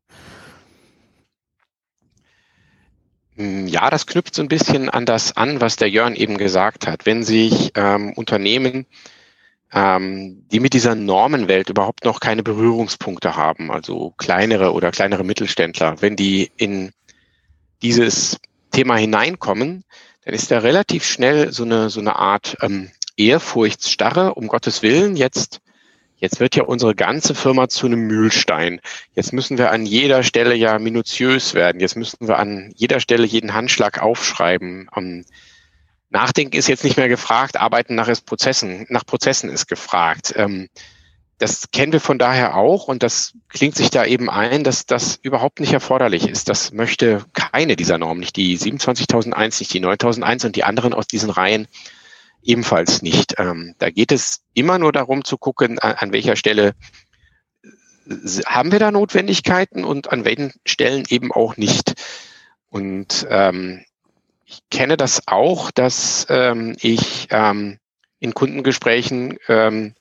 Hm, 3.37 3.67
ja, 3.67 3.89
das 3.89 4.05
knüpft 4.05 4.35
so 4.35 4.41
ein 4.41 4.49
bisschen 4.49 4.89
an 4.89 5.05
das 5.05 5.37
an, 5.37 5.61
was 5.61 5.77
der 5.77 5.89
Jörn 5.89 6.13
eben 6.13 6.37
gesagt 6.37 6.87
hat. 6.87 7.05
Wenn 7.05 7.23
sich 7.23 7.71
ähm, 7.75 8.11
Unternehmen 8.17 8.85
ähm, 9.73 10.45
die 10.51 10.59
mit 10.59 10.73
dieser 10.73 10.95
Normenwelt 10.95 11.69
überhaupt 11.69 12.05
noch 12.05 12.19
keine 12.19 12.43
Berührungspunkte 12.43 13.35
haben, 13.35 13.71
also 13.71 14.13
kleinere 14.17 14.73
oder 14.73 14.91
kleinere 14.91 15.23
Mittelständler, 15.23 16.01
wenn 16.01 16.15
die 16.15 16.51
in 16.57 16.91
dieses 17.81 18.37
Thema 18.71 18.95
hineinkommen, 18.95 19.83
dann 20.23 20.33
ist 20.33 20.51
da 20.51 20.59
relativ 20.59 21.05
schnell 21.05 21.51
so 21.51 21.63
eine, 21.63 21.89
so 21.89 21.99
eine 21.99 22.15
Art 22.15 22.57
ähm, 22.61 22.91
Ehrfurchtsstarre, 23.17 24.35
um 24.35 24.47
Gottes 24.47 24.83
Willen, 24.83 25.15
jetzt, 25.15 25.59
jetzt 26.17 26.39
wird 26.39 26.55
ja 26.55 26.63
unsere 26.63 26.95
ganze 26.95 27.35
Firma 27.35 27.67
zu 27.67 27.87
einem 27.87 28.01
Mühlstein. 28.01 28.79
Jetzt 29.15 29.33
müssen 29.33 29.57
wir 29.57 29.71
an 29.71 29.85
jeder 29.85 30.23
Stelle 30.23 30.55
ja 30.55 30.79
minutiös 30.79 31.53
werden. 31.53 31.81
Jetzt 31.81 31.95
müssen 31.95 32.27
wir 32.27 32.39
an 32.39 32.71
jeder 32.75 32.99
Stelle 32.99 33.25
jeden 33.25 33.53
Handschlag 33.53 34.01
aufschreiben. 34.01 34.89
Ähm, 34.95 35.25
Nachdenken 36.09 36.55
ist 36.55 36.67
jetzt 36.67 36.83
nicht 36.83 36.97
mehr 36.97 37.09
gefragt, 37.09 37.57
Arbeiten 37.57 37.95
nach 37.95 38.09
Prozessen, 38.25 38.85
nach 38.89 39.05
Prozessen 39.05 39.49
ist 39.49 39.67
gefragt. 39.67 40.33
Ähm, 40.35 40.69
das 41.39 41.69
kennen 41.71 41.93
wir 41.93 41.99
von 41.99 42.17
daher 42.17 42.55
auch 42.55 42.87
und 42.87 43.03
das 43.03 43.33
klingt 43.49 43.75
sich 43.75 43.91
da 43.91 44.05
eben 44.05 44.29
ein, 44.29 44.63
dass 44.63 44.85
das 44.85 45.19
überhaupt 45.21 45.59
nicht 45.59 45.73
erforderlich 45.73 46.27
ist. 46.27 46.49
Das 46.49 46.71
möchte 46.71 47.25
keine 47.33 47.75
dieser 47.75 47.99
Normen, 47.99 48.21
nicht 48.21 48.35
die 48.37 48.57
27.001, 48.57 49.59
nicht 49.59 49.73
die 49.73 49.83
9.001 49.83 50.47
und 50.47 50.55
die 50.55 50.63
anderen 50.63 50.93
aus 50.93 51.05
diesen 51.05 51.29
Reihen 51.29 51.67
ebenfalls 52.41 53.01
nicht. 53.03 53.35
Ähm, 53.37 53.75
da 53.77 53.91
geht 53.91 54.11
es 54.11 54.41
immer 54.53 54.79
nur 54.79 54.91
darum 54.91 55.23
zu 55.23 55.37
gucken, 55.37 55.77
an, 55.79 55.93
an 55.93 56.13
welcher 56.13 56.35
Stelle 56.35 56.73
haben 58.45 58.71
wir 58.71 58.79
da 58.79 58.89
Notwendigkeiten 58.89 59.83
und 59.83 60.11
an 60.11 60.25
welchen 60.25 60.53
Stellen 60.65 61.03
eben 61.09 61.31
auch 61.31 61.57
nicht. 61.57 61.93
Und 62.69 63.27
ähm, 63.29 63.83
ich 64.47 64.61
kenne 64.71 64.95
das 64.97 65.27
auch, 65.27 65.71
dass 65.71 66.25
ähm, 66.29 66.75
ich 66.79 67.27
ähm, 67.31 67.79
in 68.19 68.33
Kundengesprächen 68.33 69.37
ähm, 69.47 69.93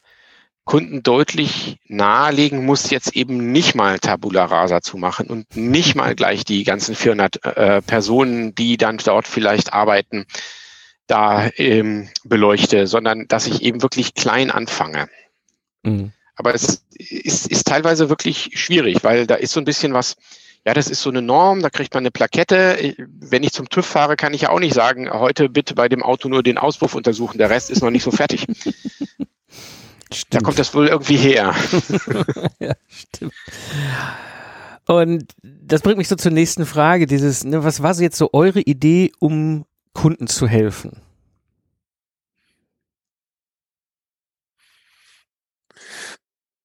Kunden 0.65 1.03
deutlich 1.03 1.79
nahelegen 1.87 2.65
muss, 2.65 2.91
jetzt 2.91 3.15
eben 3.15 3.53
nicht 3.53 3.75
mal 3.75 3.99
Tabula 3.99 4.45
Rasa 4.45 4.81
zu 4.81 4.97
machen 4.97 5.29
und 5.29 5.57
nicht 5.57 5.95
mal 5.95 6.15
gleich 6.15 6.45
die 6.45 6.65
ganzen 6.65 6.95
400 6.95 7.45
äh, 7.45 7.83
Personen, 7.83 8.55
die 8.55 8.77
dann 8.77 8.99
dort 8.99 9.29
vielleicht 9.29 9.73
arbeiten, 9.73 10.27
da 11.07 11.49
ähm, 11.57 12.09
beleuchte, 12.25 12.87
sondern 12.87 13.29
dass 13.29 13.47
ich 13.47 13.63
eben 13.63 13.83
wirklich 13.83 14.15
klein 14.15 14.51
anfange. 14.51 15.09
Mhm. 15.83 16.13
Aber 16.35 16.55
es 16.55 16.85
ist, 16.91 17.47
ist 17.49 17.67
teilweise 17.67 18.09
wirklich 18.09 18.51
schwierig, 18.55 19.05
weil 19.05 19.27
da 19.27 19.37
ist 19.37 19.53
so 19.53 19.61
ein 19.61 19.65
bisschen 19.65 19.93
was, 19.93 20.17
ja, 20.67 20.75
das 20.75 20.89
ist 20.89 21.01
so 21.01 21.11
eine 21.11 21.23
Norm, 21.23 21.63
da 21.63 21.71
kriegt 21.71 21.95
man 21.95 22.03
eine 22.03 22.11
Plakette. 22.11 22.97
Wenn 22.99 23.45
ich 23.45 23.53
zum 23.53 23.69
TÜV 23.69 23.87
fahre, 23.87 24.17
kann 24.17 24.35
ich 24.35 24.43
ja 24.43 24.51
auch 24.51 24.59
nicht 24.59 24.75
sagen, 24.75 25.09
heute 25.09 25.49
bitte 25.49 25.77
bei 25.77 25.89
dem 25.89 26.03
Auto 26.03 26.29
nur 26.29 26.43
den 26.43 26.59
Auspuff 26.59 26.97
untersuchen, 26.97 27.39
der 27.39 27.51
Rest 27.51 27.71
ist 27.71 27.83
noch 27.83 27.91
nicht 27.91 28.03
so 28.03 28.11
fertig. 28.11 28.47
Stimmt. 30.13 30.35
Da 30.35 30.41
kommt 30.41 30.59
das 30.59 30.75
wohl 30.75 30.89
irgendwie 30.89 31.17
her. 31.17 31.55
ja, 32.59 32.75
stimmt. 32.89 33.33
Und 34.87 35.35
das 35.43 35.83
bringt 35.83 35.99
mich 35.99 36.09
so 36.09 36.17
zur 36.17 36.33
nächsten 36.33 36.67
Frage, 36.67 37.07
dieses, 37.07 37.45
ne, 37.45 37.63
was 37.63 37.83
war 37.85 37.95
so 37.95 38.03
jetzt 38.03 38.19
so 38.19 38.31
eure 38.33 38.61
Idee, 38.61 39.13
um 39.21 39.67
Kunden 39.93 40.27
zu 40.27 40.49
helfen? 40.49 41.01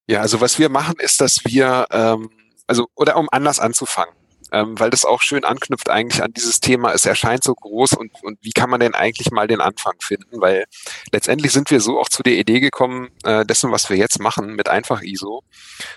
Ja, 0.07 0.21
also 0.21 0.41
was 0.41 0.57
wir 0.57 0.69
machen, 0.69 0.95
ist, 0.99 1.21
dass 1.21 1.45
wir 1.45 1.85
ähm, 1.91 2.31
also 2.67 2.87
oder 2.95 3.17
um 3.17 3.27
anders 3.31 3.59
anzufangen. 3.59 4.13
ähm, 4.51 4.77
weil 4.79 4.89
das 4.89 5.05
auch 5.05 5.21
schön 5.21 5.45
anknüpft 5.45 5.89
eigentlich 5.89 6.21
an 6.21 6.33
dieses 6.33 6.59
Thema, 6.59 6.91
es 6.93 7.05
erscheint 7.05 7.43
so 7.43 7.53
groß 7.55 7.93
und, 7.93 8.11
und 8.23 8.37
wie 8.41 8.51
kann 8.51 8.69
man 8.69 8.79
denn 8.79 8.95
eigentlich 8.95 9.31
mal 9.31 9.47
den 9.47 9.61
Anfang 9.61 9.93
finden, 10.01 10.41
weil 10.41 10.65
letztendlich 11.11 11.51
sind 11.53 11.71
wir 11.71 11.79
so 11.79 11.99
auch 11.99 12.09
zu 12.09 12.21
der 12.21 12.33
Idee 12.33 12.59
gekommen, 12.59 13.09
äh, 13.23 13.45
dessen, 13.45 13.71
was 13.71 13.89
wir 13.89 13.97
jetzt 13.97 14.19
machen 14.19 14.55
mit 14.55 14.67
einfach 14.67 15.01
ISO. 15.01 15.43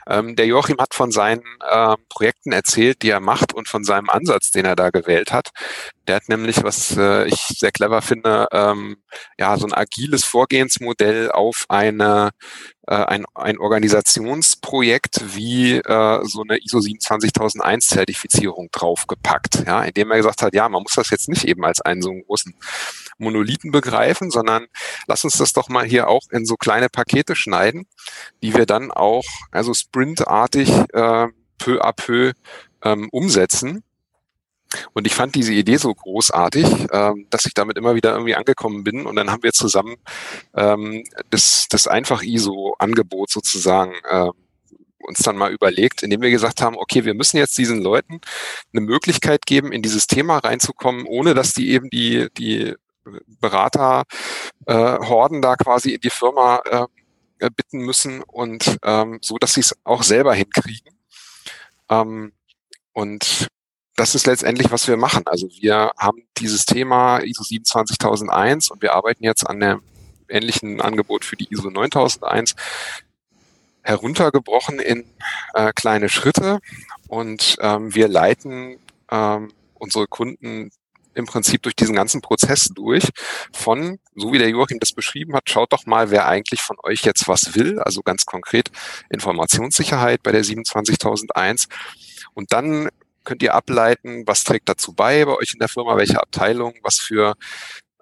Ähm, 0.06 0.37
der 0.37 0.47
Joachim 0.47 0.78
hat 0.78 0.94
von 0.94 1.11
seinen 1.11 1.42
äh, 1.68 1.97
Projekten 2.09 2.52
erzählt, 2.52 3.02
die 3.02 3.11
er 3.11 3.21
macht 3.21 3.52
und 3.52 3.68
von 3.68 3.85
seinem 3.85 4.09
Ansatz, 4.09 4.50
den 4.50 4.64
er 4.64 4.76
da 4.76 4.90
gewählt 4.90 5.33
hat. 5.33 5.50
Der 6.06 6.16
hat 6.16 6.28
nämlich, 6.28 6.62
was 6.62 6.97
äh, 6.97 7.26
ich 7.26 7.40
sehr 7.59 7.73
clever 7.73 8.02
finde, 8.02 8.47
ähm, 8.52 8.97
ja, 9.38 9.56
so 9.56 9.66
ein 9.66 9.73
agiles 9.73 10.25
Vorgehensmodell 10.25 11.30
auf 11.30 11.64
eine 11.68 12.30
äh, 12.87 12.95
ein, 12.95 13.25
ein 13.35 13.59
Organisationsprojekt 13.59 15.37
wie 15.37 15.76
äh, 15.76 16.21
so 16.25 16.43
eine 16.43 16.59
ISO 16.59 16.81
27001 16.81 17.87
Zertifizierung 17.87 18.69
draufgepackt, 18.73 19.64
ja, 19.67 19.83
indem 19.85 20.11
er 20.11 20.19
gesagt 20.19 20.43
hat, 20.43 20.55
ja, 20.55 20.69
man 20.69 20.83
muss 20.83 20.95
das 20.95 21.11
jetzt 21.11 21.29
nicht 21.29 21.45
eben 21.45 21.64
als 21.64 21.81
einen 21.81 22.03
so 22.03 22.12
großen 22.12 22.55
Monolithen 23.19 23.71
begreifen, 23.71 24.31
sondern 24.31 24.67
lass 25.07 25.25
uns 25.25 25.38
das 25.38 25.53
doch 25.53 25.69
mal 25.69 25.85
hier 25.85 26.09
auch 26.09 26.23
in 26.31 26.47
so 26.47 26.57
kleine 26.57 26.88
Pakete 26.88 27.37
schneiden, 27.37 27.87
die 28.43 28.55
wir 28.55 28.67
dann 28.67 28.91
auch 28.91 29.25
also 29.50 29.73
sprintartig 29.73 30.71
äh, 30.93 31.29
peu 31.59 31.81
à 31.81 31.93
peu 31.93 32.33
ähm, 32.83 33.09
umsetzen 33.11 33.83
und 34.93 35.07
ich 35.07 35.14
fand 35.14 35.35
diese 35.35 35.52
Idee 35.52 35.76
so 35.76 35.95
großartig, 35.95 36.66
ähm, 36.93 37.26
dass 37.31 37.47
ich 37.47 37.54
damit 37.54 37.76
immer 37.76 37.95
wieder 37.95 38.12
irgendwie 38.12 38.35
angekommen 38.35 38.85
bin. 38.85 39.07
Und 39.07 39.16
dann 39.16 39.31
haben 39.31 39.43
wir 39.43 39.52
zusammen 39.52 39.97
ähm, 40.54 41.04
das, 41.31 41.66
das 41.71 41.87
einfach 41.87 42.23
ISO-Angebot 42.23 43.31
sozusagen 43.31 43.95
äh, 44.09 44.31
uns 44.99 45.19
dann 45.19 45.37
mal 45.37 45.52
überlegt, 45.52 46.02
indem 46.02 46.23
wir 46.23 46.31
gesagt 46.31 46.62
haben, 46.62 46.76
okay, 46.76 47.04
wir 47.04 47.14
müssen 47.14 47.37
jetzt 47.37 47.59
diesen 47.59 47.83
Leuten 47.83 48.21
eine 48.73 48.81
Möglichkeit 48.81 49.47
geben, 49.47 49.73
in 49.73 49.83
dieses 49.83 50.07
Thema 50.07 50.38
reinzukommen, 50.38 51.07
ohne 51.07 51.35
dass 51.35 51.52
die 51.52 51.71
eben 51.71 51.90
die, 51.90 52.28
die 52.38 52.75
Berater 53.40 54.04
äh, 54.66 54.75
Horden 54.75 55.43
da 55.43 55.57
quasi 55.57 55.93
in 55.95 56.00
die 56.00 56.11
Firma 56.11 56.62
äh, 56.64 57.50
bitten 57.50 57.81
müssen 57.81 58.23
und 58.23 58.78
ähm, 58.83 59.19
so, 59.21 59.37
dass 59.37 59.54
sie 59.54 59.61
es 59.61 59.76
auch 59.85 60.02
selber 60.02 60.35
hinkriegen. 60.35 60.97
Ähm, 61.90 62.33
und 62.93 63.49
das 63.97 64.15
ist 64.15 64.27
letztendlich, 64.27 64.71
was 64.71 64.89
wir 64.89 64.97
machen. 64.97 65.23
Also 65.27 65.49
wir 65.61 65.93
haben 65.99 66.23
dieses 66.39 66.67
Thema 66.67 67.19
ISO 67.19 67.45
27001 67.45 68.71
und 68.71 68.83
wir 68.83 68.95
arbeiten 68.95 69.25
jetzt 69.25 69.49
an 69.49 69.63
einem 69.63 69.83
ähnlichen 70.29 70.81
Angebot 70.81 71.25
für 71.25 71.37
die 71.37 71.53
ISO 71.53 71.71
9001 71.71 72.55
heruntergebrochen 73.83 74.79
in 74.79 75.05
äh, 75.53 75.73
kleine 75.75 76.09
Schritte 76.09 76.61
und 77.09 77.57
ähm, 77.61 77.95
wir 77.95 78.09
leiten 78.09 78.79
ähm, 79.11 79.53
unsere 79.75 80.07
Kunden 80.07 80.71
im 81.15 81.27
Prinzip 81.27 81.63
durch 81.63 81.77
diesen 81.77 81.95
ganzen 81.95 82.21
Prozess 82.21 82.71
durch 82.75 83.11
von, 83.53 83.99
so 84.17 84.33
wie 84.33 84.39
der 84.39 84.49
Joachim 84.49 84.81
das 84.81 84.93
beschrieben 84.93 85.35
hat, 85.35 85.49
schaut 85.49 85.73
doch 85.73 85.87
mal, 85.87 86.11
wer 86.11 86.27
eigentlich 86.27 86.61
von 86.61 86.77
euch 86.83 87.03
jetzt 87.03 87.29
was 87.29 87.55
will, 87.55 87.79
also 87.79 88.03
ganz 88.03 88.27
konkret 88.27 88.71
Informationssicherheit 89.11 90.23
bei 90.23 90.33
der 90.33 90.43
27001 90.43 91.69
und 92.33 92.53
dann 92.53 92.89
könnt 93.25 93.43
ihr 93.43 93.54
ableiten, 93.54 94.25
was 94.26 94.45
trägt 94.45 94.69
dazu 94.69 94.93
bei 94.93 95.25
bei 95.25 95.37
euch 95.37 95.52
in 95.54 95.59
der 95.59 95.69
Firma, 95.69 95.97
welche 95.97 96.21
Abteilung, 96.21 96.75
was 96.83 96.99
für 96.99 97.35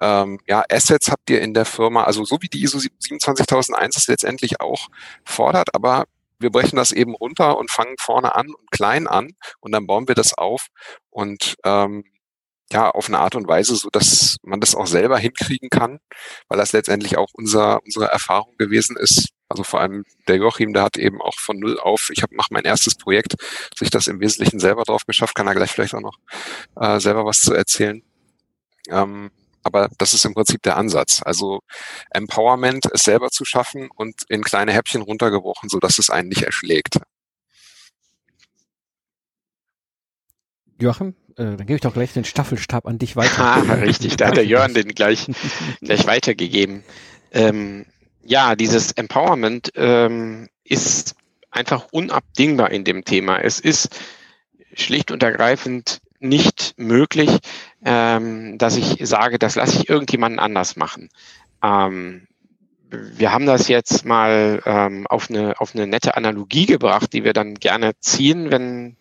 ähm, 0.00 0.40
ja, 0.48 0.64
Assets 0.70 1.10
habt 1.10 1.30
ihr 1.30 1.40
in 1.40 1.54
der 1.54 1.64
Firma, 1.64 2.04
also 2.04 2.24
so 2.24 2.42
wie 2.42 2.48
die 2.48 2.62
ISO 2.62 2.78
27001 2.78 3.96
es 3.96 4.08
letztendlich 4.08 4.60
auch 4.60 4.88
fordert, 5.24 5.74
aber 5.74 6.04
wir 6.40 6.50
brechen 6.50 6.76
das 6.76 6.92
eben 6.92 7.14
runter 7.14 7.56
und 7.56 7.70
fangen 7.70 7.94
vorne 7.98 8.34
an 8.34 8.48
und 8.48 8.70
klein 8.72 9.06
an 9.06 9.30
und 9.60 9.72
dann 9.72 9.86
bauen 9.86 10.08
wir 10.08 10.16
das 10.16 10.34
auf 10.34 10.66
und 11.10 11.54
ähm, 11.64 12.04
ja, 12.72 12.90
auf 12.90 13.08
eine 13.08 13.18
Art 13.20 13.34
und 13.34 13.46
Weise, 13.46 13.76
so 13.76 13.90
dass 13.90 14.38
man 14.42 14.60
das 14.60 14.74
auch 14.74 14.86
selber 14.86 15.18
hinkriegen 15.18 15.68
kann, 15.68 16.00
weil 16.48 16.58
das 16.58 16.72
letztendlich 16.72 17.16
auch 17.18 17.28
unser, 17.34 17.82
unsere 17.84 18.06
Erfahrung 18.06 18.56
gewesen 18.58 18.96
ist, 18.96 19.28
also 19.52 19.64
vor 19.64 19.80
allem 19.80 20.04
der 20.28 20.36
Joachim, 20.36 20.72
der 20.72 20.82
hat 20.82 20.96
eben 20.96 21.20
auch 21.20 21.38
von 21.38 21.58
null 21.58 21.78
auf, 21.78 22.08
ich 22.10 22.22
mache 22.30 22.48
mein 22.52 22.64
erstes 22.64 22.94
Projekt, 22.94 23.36
sich 23.76 23.90
das 23.90 24.06
im 24.06 24.18
Wesentlichen 24.18 24.58
selber 24.58 24.84
drauf 24.84 25.04
geschafft, 25.06 25.34
kann 25.34 25.46
er 25.46 25.54
gleich 25.54 25.70
vielleicht 25.70 25.94
auch 25.94 26.00
noch 26.00 26.18
äh, 26.76 26.98
selber 27.00 27.26
was 27.26 27.40
zu 27.40 27.52
erzählen. 27.52 28.02
Ähm, 28.88 29.30
aber 29.62 29.90
das 29.98 30.14
ist 30.14 30.24
im 30.24 30.32
Prinzip 30.32 30.62
der 30.62 30.76
Ansatz. 30.76 31.20
Also 31.22 31.60
Empowerment, 32.10 32.86
es 32.92 33.04
selber 33.04 33.28
zu 33.28 33.44
schaffen 33.44 33.90
und 33.94 34.22
in 34.28 34.42
kleine 34.42 34.72
Häppchen 34.72 35.02
runtergebrochen, 35.02 35.68
so 35.68 35.78
dass 35.78 35.98
es 35.98 36.08
einen 36.08 36.30
nicht 36.30 36.42
erschlägt. 36.42 36.98
Joachim, 40.80 41.14
äh, 41.36 41.44
dann 41.44 41.58
gebe 41.58 41.74
ich 41.74 41.80
doch 41.82 41.92
gleich 41.92 42.14
den 42.14 42.24
Staffelstab 42.24 42.86
an 42.86 42.98
dich 42.98 43.16
weiter. 43.16 43.32
Ah, 43.68 43.74
richtig, 43.74 44.16
da 44.16 44.28
hat 44.28 44.36
der 44.36 44.46
Jörn 44.46 44.72
den 44.72 44.88
gleich, 44.88 45.26
gleich 45.80 46.06
weitergegeben. 46.06 46.82
Ähm, 47.30 47.86
ja, 48.24 48.56
dieses 48.56 48.92
Empowerment 48.92 49.72
ähm, 49.76 50.48
ist 50.64 51.14
einfach 51.50 51.88
unabdingbar 51.90 52.70
in 52.70 52.84
dem 52.84 53.04
Thema. 53.04 53.38
Es 53.38 53.60
ist 53.60 53.90
schlicht 54.74 55.10
und 55.10 55.22
ergreifend 55.22 56.00
nicht 56.18 56.74
möglich, 56.76 57.38
ähm, 57.84 58.56
dass 58.58 58.76
ich 58.76 58.96
sage, 59.00 59.38
das 59.38 59.56
lasse 59.56 59.78
ich 59.78 59.88
irgendjemanden 59.88 60.38
anders 60.38 60.76
machen. 60.76 61.08
Ähm, 61.62 62.26
wir 62.90 63.32
haben 63.32 63.46
das 63.46 63.68
jetzt 63.68 64.04
mal 64.04 64.62
ähm, 64.66 65.06
auf, 65.08 65.30
eine, 65.30 65.60
auf 65.60 65.74
eine 65.74 65.86
nette 65.86 66.16
Analogie 66.16 66.66
gebracht, 66.66 67.12
die 67.12 67.24
wir 67.24 67.32
dann 67.32 67.54
gerne 67.54 67.92
ziehen, 68.00 68.50
wenn, 68.50 68.96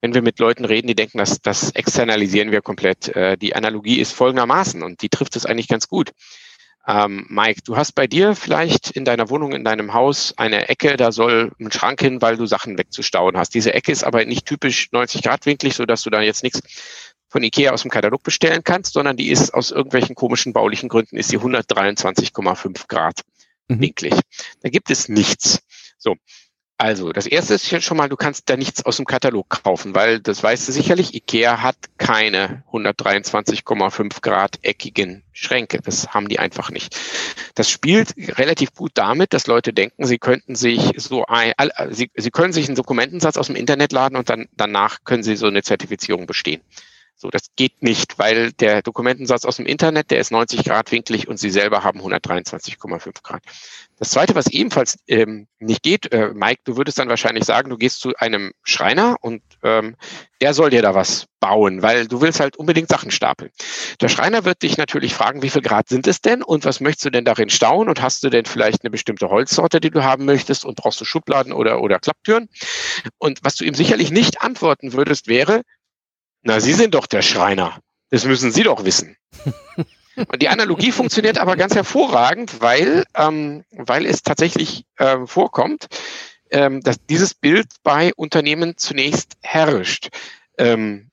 wenn 0.00 0.12
wir 0.12 0.22
mit 0.22 0.38
Leuten 0.38 0.64
reden, 0.64 0.88
die 0.88 0.94
denken, 0.94 1.18
dass 1.18 1.40
das 1.40 1.70
externalisieren 1.70 2.50
wir 2.50 2.62
komplett. 2.62 3.08
Äh, 3.16 3.38
die 3.38 3.54
Analogie 3.54 4.00
ist 4.00 4.12
folgendermaßen 4.12 4.82
und 4.82 5.02
die 5.02 5.08
trifft 5.08 5.36
es 5.36 5.46
eigentlich 5.46 5.68
ganz 5.68 5.88
gut. 5.88 6.12
Ähm, 6.88 7.26
Mike, 7.28 7.60
du 7.64 7.76
hast 7.76 7.92
bei 7.92 8.06
dir 8.06 8.34
vielleicht 8.34 8.90
in 8.92 9.04
deiner 9.04 9.28
Wohnung, 9.28 9.52
in 9.52 9.62
deinem 9.62 9.92
Haus 9.92 10.32
eine 10.38 10.70
Ecke, 10.70 10.96
da 10.96 11.12
soll 11.12 11.52
ein 11.60 11.70
Schrank 11.70 12.00
hin, 12.00 12.22
weil 12.22 12.38
du 12.38 12.46
Sachen 12.46 12.78
wegzustauen 12.78 13.36
hast. 13.36 13.54
Diese 13.54 13.74
Ecke 13.74 13.92
ist 13.92 14.04
aber 14.04 14.24
nicht 14.24 14.46
typisch 14.46 14.90
90 14.90 15.22
Grad 15.22 15.44
winklig, 15.44 15.74
so 15.74 15.84
dass 15.84 16.02
du 16.02 16.08
da 16.08 16.22
jetzt 16.22 16.42
nichts 16.42 16.62
von 17.28 17.42
Ikea 17.42 17.72
aus 17.72 17.82
dem 17.82 17.90
Katalog 17.90 18.22
bestellen 18.22 18.64
kannst, 18.64 18.94
sondern 18.94 19.18
die 19.18 19.28
ist 19.28 19.52
aus 19.52 19.70
irgendwelchen 19.70 20.14
komischen 20.14 20.54
baulichen 20.54 20.88
Gründen 20.88 21.18
ist 21.18 21.30
die 21.30 21.38
123,5 21.38 22.88
Grad 22.88 23.20
mhm. 23.68 23.80
winklig. 23.82 24.14
Da 24.62 24.70
gibt 24.70 24.90
es 24.90 25.10
nichts. 25.10 25.60
So. 25.98 26.16
Also, 26.80 27.10
das 27.10 27.26
erste 27.26 27.54
ist 27.54 27.68
jetzt 27.72 27.84
schon 27.84 27.96
mal, 27.96 28.08
du 28.08 28.14
kannst 28.14 28.48
da 28.48 28.56
nichts 28.56 28.86
aus 28.86 28.98
dem 28.98 29.04
Katalog 29.04 29.48
kaufen, 29.48 29.96
weil 29.96 30.20
das 30.20 30.44
weißt 30.44 30.68
du 30.68 30.72
sicherlich, 30.72 31.12
IKEA 31.12 31.60
hat 31.60 31.74
keine 31.98 32.62
123,5 32.72 34.20
Grad 34.20 34.60
eckigen 34.62 35.24
Schränke. 35.32 35.80
Das 35.82 36.14
haben 36.14 36.28
die 36.28 36.38
einfach 36.38 36.70
nicht. 36.70 36.96
Das 37.56 37.68
spielt 37.68 38.14
relativ 38.16 38.74
gut 38.74 38.92
damit, 38.94 39.32
dass 39.32 39.48
Leute 39.48 39.72
denken, 39.72 40.06
sie 40.06 40.18
könnten 40.18 40.54
sich 40.54 40.92
so 40.96 41.26
ein, 41.26 41.52
sie, 41.90 42.12
sie 42.14 42.30
können 42.30 42.52
sich 42.52 42.68
einen 42.68 42.76
Dokumentensatz 42.76 43.36
aus 43.38 43.48
dem 43.48 43.56
Internet 43.56 43.90
laden 43.90 44.16
und 44.16 44.30
dann 44.30 44.46
danach 44.56 44.98
können 45.02 45.24
sie 45.24 45.34
so 45.34 45.48
eine 45.48 45.64
Zertifizierung 45.64 46.26
bestehen. 46.26 46.60
So, 47.20 47.30
das 47.30 47.48
geht 47.56 47.82
nicht, 47.82 48.20
weil 48.20 48.52
der 48.52 48.80
Dokumentensatz 48.80 49.44
aus 49.44 49.56
dem 49.56 49.66
Internet, 49.66 50.12
der 50.12 50.20
ist 50.20 50.30
90 50.30 50.62
Grad 50.62 50.92
winklig 50.92 51.26
und 51.26 51.36
Sie 51.36 51.50
selber 51.50 51.82
haben 51.82 52.00
123,5 52.00 53.24
Grad. 53.24 53.42
Das 53.98 54.10
Zweite, 54.10 54.36
was 54.36 54.46
ebenfalls 54.46 55.00
ähm, 55.08 55.48
nicht 55.58 55.82
geht, 55.82 56.12
äh, 56.12 56.30
Mike, 56.32 56.60
du 56.62 56.76
würdest 56.76 57.00
dann 57.00 57.08
wahrscheinlich 57.08 57.44
sagen, 57.44 57.70
du 57.70 57.76
gehst 57.76 57.98
zu 57.98 58.14
einem 58.18 58.52
Schreiner 58.62 59.16
und 59.20 59.42
ähm, 59.64 59.96
der 60.40 60.54
soll 60.54 60.70
dir 60.70 60.80
da 60.80 60.94
was 60.94 61.26
bauen, 61.40 61.82
weil 61.82 62.06
du 62.06 62.20
willst 62.20 62.38
halt 62.38 62.56
unbedingt 62.56 62.88
Sachen 62.88 63.10
stapeln. 63.10 63.50
Der 64.00 64.08
Schreiner 64.08 64.44
wird 64.44 64.62
dich 64.62 64.76
natürlich 64.76 65.14
fragen, 65.14 65.42
wie 65.42 65.50
viel 65.50 65.62
Grad 65.62 65.88
sind 65.88 66.06
es 66.06 66.20
denn 66.20 66.44
und 66.44 66.64
was 66.64 66.78
möchtest 66.78 67.06
du 67.06 67.10
denn 67.10 67.24
darin 67.24 67.50
stauen 67.50 67.88
und 67.88 68.00
hast 68.00 68.22
du 68.22 68.30
denn 68.30 68.44
vielleicht 68.44 68.84
eine 68.84 68.90
bestimmte 68.90 69.28
Holzsorte, 69.28 69.80
die 69.80 69.90
du 69.90 70.04
haben 70.04 70.24
möchtest 70.24 70.64
und 70.64 70.76
brauchst 70.76 71.00
du 71.00 71.04
Schubladen 71.04 71.52
oder, 71.52 71.82
oder 71.82 71.98
Klapptüren? 71.98 72.48
Und 73.18 73.40
was 73.42 73.56
du 73.56 73.64
ihm 73.64 73.74
sicherlich 73.74 74.12
nicht 74.12 74.40
antworten 74.40 74.92
würdest, 74.92 75.26
wäre, 75.26 75.62
na, 76.48 76.60
Sie 76.60 76.72
sind 76.72 76.94
doch 76.94 77.06
der 77.06 77.20
Schreiner. 77.20 77.78
Das 78.08 78.24
müssen 78.24 78.50
Sie 78.50 78.62
doch 78.62 78.84
wissen. 78.86 79.16
Und 80.16 80.40
die 80.40 80.48
Analogie 80.48 80.92
funktioniert 80.92 81.36
aber 81.36 81.56
ganz 81.56 81.74
hervorragend, 81.74 82.62
weil, 82.62 83.04
ähm, 83.14 83.64
weil 83.70 84.06
es 84.06 84.22
tatsächlich 84.22 84.84
äh, 84.96 85.26
vorkommt, 85.26 85.88
ähm, 86.50 86.80
dass 86.80 87.04
dieses 87.04 87.34
Bild 87.34 87.66
bei 87.82 88.12
Unternehmen 88.16 88.78
zunächst 88.78 89.36
herrscht. 89.42 90.08
Ähm, 90.56 91.10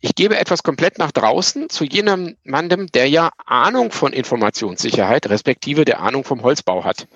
ich 0.00 0.14
gebe 0.14 0.36
etwas 0.36 0.62
komplett 0.62 0.98
nach 0.98 1.10
draußen 1.10 1.70
zu 1.70 1.84
jenem 1.84 2.36
Mandem, 2.44 2.88
der 2.88 3.08
ja 3.08 3.30
Ahnung 3.46 3.92
von 3.92 4.12
Informationssicherheit, 4.12 5.30
respektive 5.30 5.86
der 5.86 6.00
Ahnung 6.00 6.22
vom 6.22 6.42
Holzbau 6.42 6.84
hat. 6.84 7.08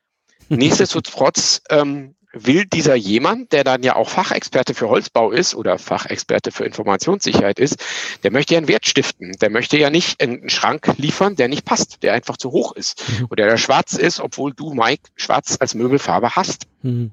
Nichtsdestotrotz 0.48 1.60
ähm, 1.68 2.16
will 2.32 2.64
dieser 2.64 2.94
jemand, 2.94 3.52
der 3.52 3.64
dann 3.64 3.82
ja 3.82 3.96
auch 3.96 4.08
Fachexperte 4.08 4.74
für 4.74 4.88
Holzbau 4.88 5.32
ist 5.32 5.54
oder 5.54 5.78
Fachexperte 5.78 6.52
für 6.52 6.64
Informationssicherheit 6.64 7.58
ist, 7.58 7.82
der 8.22 8.30
möchte 8.30 8.54
ja 8.54 8.58
einen 8.58 8.68
Wert 8.68 8.86
stiften. 8.86 9.32
Der 9.40 9.50
möchte 9.50 9.76
ja 9.78 9.90
nicht 9.90 10.22
einen 10.22 10.48
Schrank 10.48 10.94
liefern, 10.96 11.36
der 11.36 11.48
nicht 11.48 11.64
passt, 11.64 12.02
der 12.02 12.14
einfach 12.14 12.36
zu 12.36 12.52
hoch 12.52 12.72
ist 12.72 13.02
mhm. 13.08 13.26
oder 13.30 13.46
der 13.46 13.56
schwarz 13.56 13.94
ist, 13.94 14.20
obwohl 14.20 14.54
du, 14.54 14.72
Mike, 14.74 15.10
schwarz 15.16 15.56
als 15.58 15.74
Möbelfarbe 15.74 16.36
hast. 16.36 16.66
Mhm. 16.82 17.12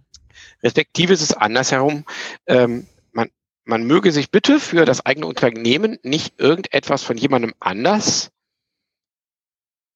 Respektive 0.61 1.13
ist 1.13 1.21
es 1.21 1.33
andersherum. 1.33 2.05
Ähm, 2.45 2.85
man, 3.11 3.29
man 3.65 3.83
möge 3.85 4.11
sich 4.11 4.29
bitte 4.29 4.59
für 4.59 4.85
das 4.85 5.05
eigene 5.05 5.25
Unternehmen 5.25 5.97
nicht 6.03 6.39
irgendetwas 6.39 7.01
von 7.01 7.17
jemandem 7.17 7.53
anders 7.59 8.29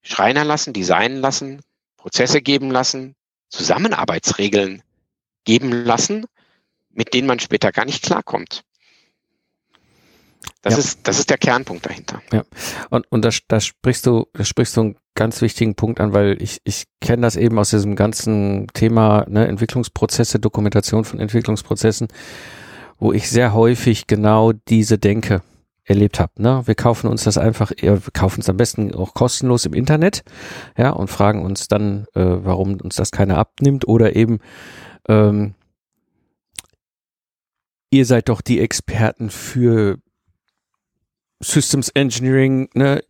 schreinern 0.02 0.48
lassen, 0.48 0.74
designen 0.74 1.20
lassen, 1.20 1.62
Prozesse 1.98 2.42
geben 2.42 2.72
lassen, 2.72 3.16
Zusammenarbeitsregeln 3.50 4.82
geben 5.44 5.72
lassen, 5.72 6.26
mit 6.92 7.14
denen 7.14 7.28
man 7.28 7.40
später 7.40 7.72
gar 7.72 7.86
nicht 7.86 8.04
klarkommt. 8.04 8.64
Das, 10.62 10.74
ja. 10.74 10.80
ist, 10.80 11.08
das 11.08 11.20
ist 11.20 11.30
der 11.30 11.38
Kernpunkt 11.38 11.86
dahinter. 11.86 12.22
Ja, 12.32 12.44
und, 12.90 13.12
und 13.12 13.26
da, 13.26 13.30
da 13.48 13.60
sprichst 13.60 14.06
du, 14.06 14.28
da 14.34 14.44
sprichst 14.44 14.78
du 14.78 14.82
einen 14.82 14.96
ganz 15.16 15.42
wichtigen 15.42 15.76
Punkt 15.76 16.00
an, 16.00 16.14
weil 16.14 16.42
ich, 16.42 16.62
ich 16.64 16.86
kenne 17.00 17.24
das 17.24 17.36
eben 17.36 17.58
aus 17.58 17.72
diesem 17.72 17.96
ganzen 17.96 18.68
Thema 18.74 19.26
ne, 19.28 19.48
Entwicklungsprozesse, 19.48 20.40
Dokumentation 20.40 21.04
von 21.04 21.20
Entwicklungsprozessen, 21.20 22.08
wo 23.00 23.12
ich 23.12 23.30
sehr 23.30 23.54
häufig 23.54 24.06
genau 24.06 24.52
diese 24.52 25.00
Denke 25.00 25.42
erlebt 25.84 26.20
habe. 26.20 26.32
Ne? 26.38 26.62
Wir 26.66 26.76
kaufen 26.76 27.08
uns 27.08 27.24
das 27.24 27.38
einfach, 27.38 27.72
wir 27.76 28.00
kaufen 28.14 28.42
es 28.42 28.50
am 28.50 28.58
besten 28.58 28.94
auch 28.94 29.16
kostenlos 29.16 29.66
im 29.66 29.74
Internet, 29.74 30.24
ja, 30.78 30.92
und 30.92 31.10
fragen 31.10 31.44
uns 31.44 31.68
dann, 31.68 32.06
äh, 32.14 32.22
warum 32.24 32.80
uns 32.82 32.96
das 32.96 33.12
keiner 33.12 33.38
abnimmt 33.38 33.88
oder 33.88 34.16
eben 34.16 34.40
ähm, 35.12 35.54
ihr 37.90 38.06
seid 38.06 38.30
doch 38.30 38.42
die 38.42 38.60
Experten 38.60 39.30
für 39.30 39.98
Systems 41.44 41.90
Engineering, 41.90 42.70
ne, 42.74 43.04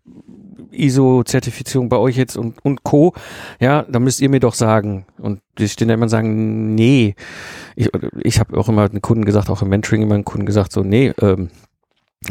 ISO-Zertifizierung 0.72 1.89
bei 1.89 1.98
euch 1.98 2.15
jetzt 2.15 2.38
und, 2.38 2.63
und 2.63 2.84
Co. 2.84 3.13
Ja, 3.60 3.84
da 3.84 4.00
müsst 4.00 4.22
ihr 4.22 4.29
mir 4.29 4.39
doch 4.39 4.53
sagen. 4.53 5.05
Und 5.17 5.41
die 5.58 5.67
stehen 5.67 5.89
da 5.89 5.93
immer 5.93 6.03
und 6.03 6.10
sagen, 6.10 6.74
nee. 6.75 7.15
Ich, 7.75 7.89
ich 8.24 8.39
habe 8.39 8.58
auch 8.58 8.70
immer 8.70 8.88
den 8.88 9.01
Kunden 9.01 9.25
gesagt, 9.25 9.50
auch 9.50 9.62
im 9.62 9.70
Mentoring 9.70 10.01
immer 10.01 10.15
den 10.15 10.25
Kunden 10.25 10.46
gesagt, 10.46 10.72
so, 10.72 10.81
nee, 10.81 11.13
ähm, 11.22 11.50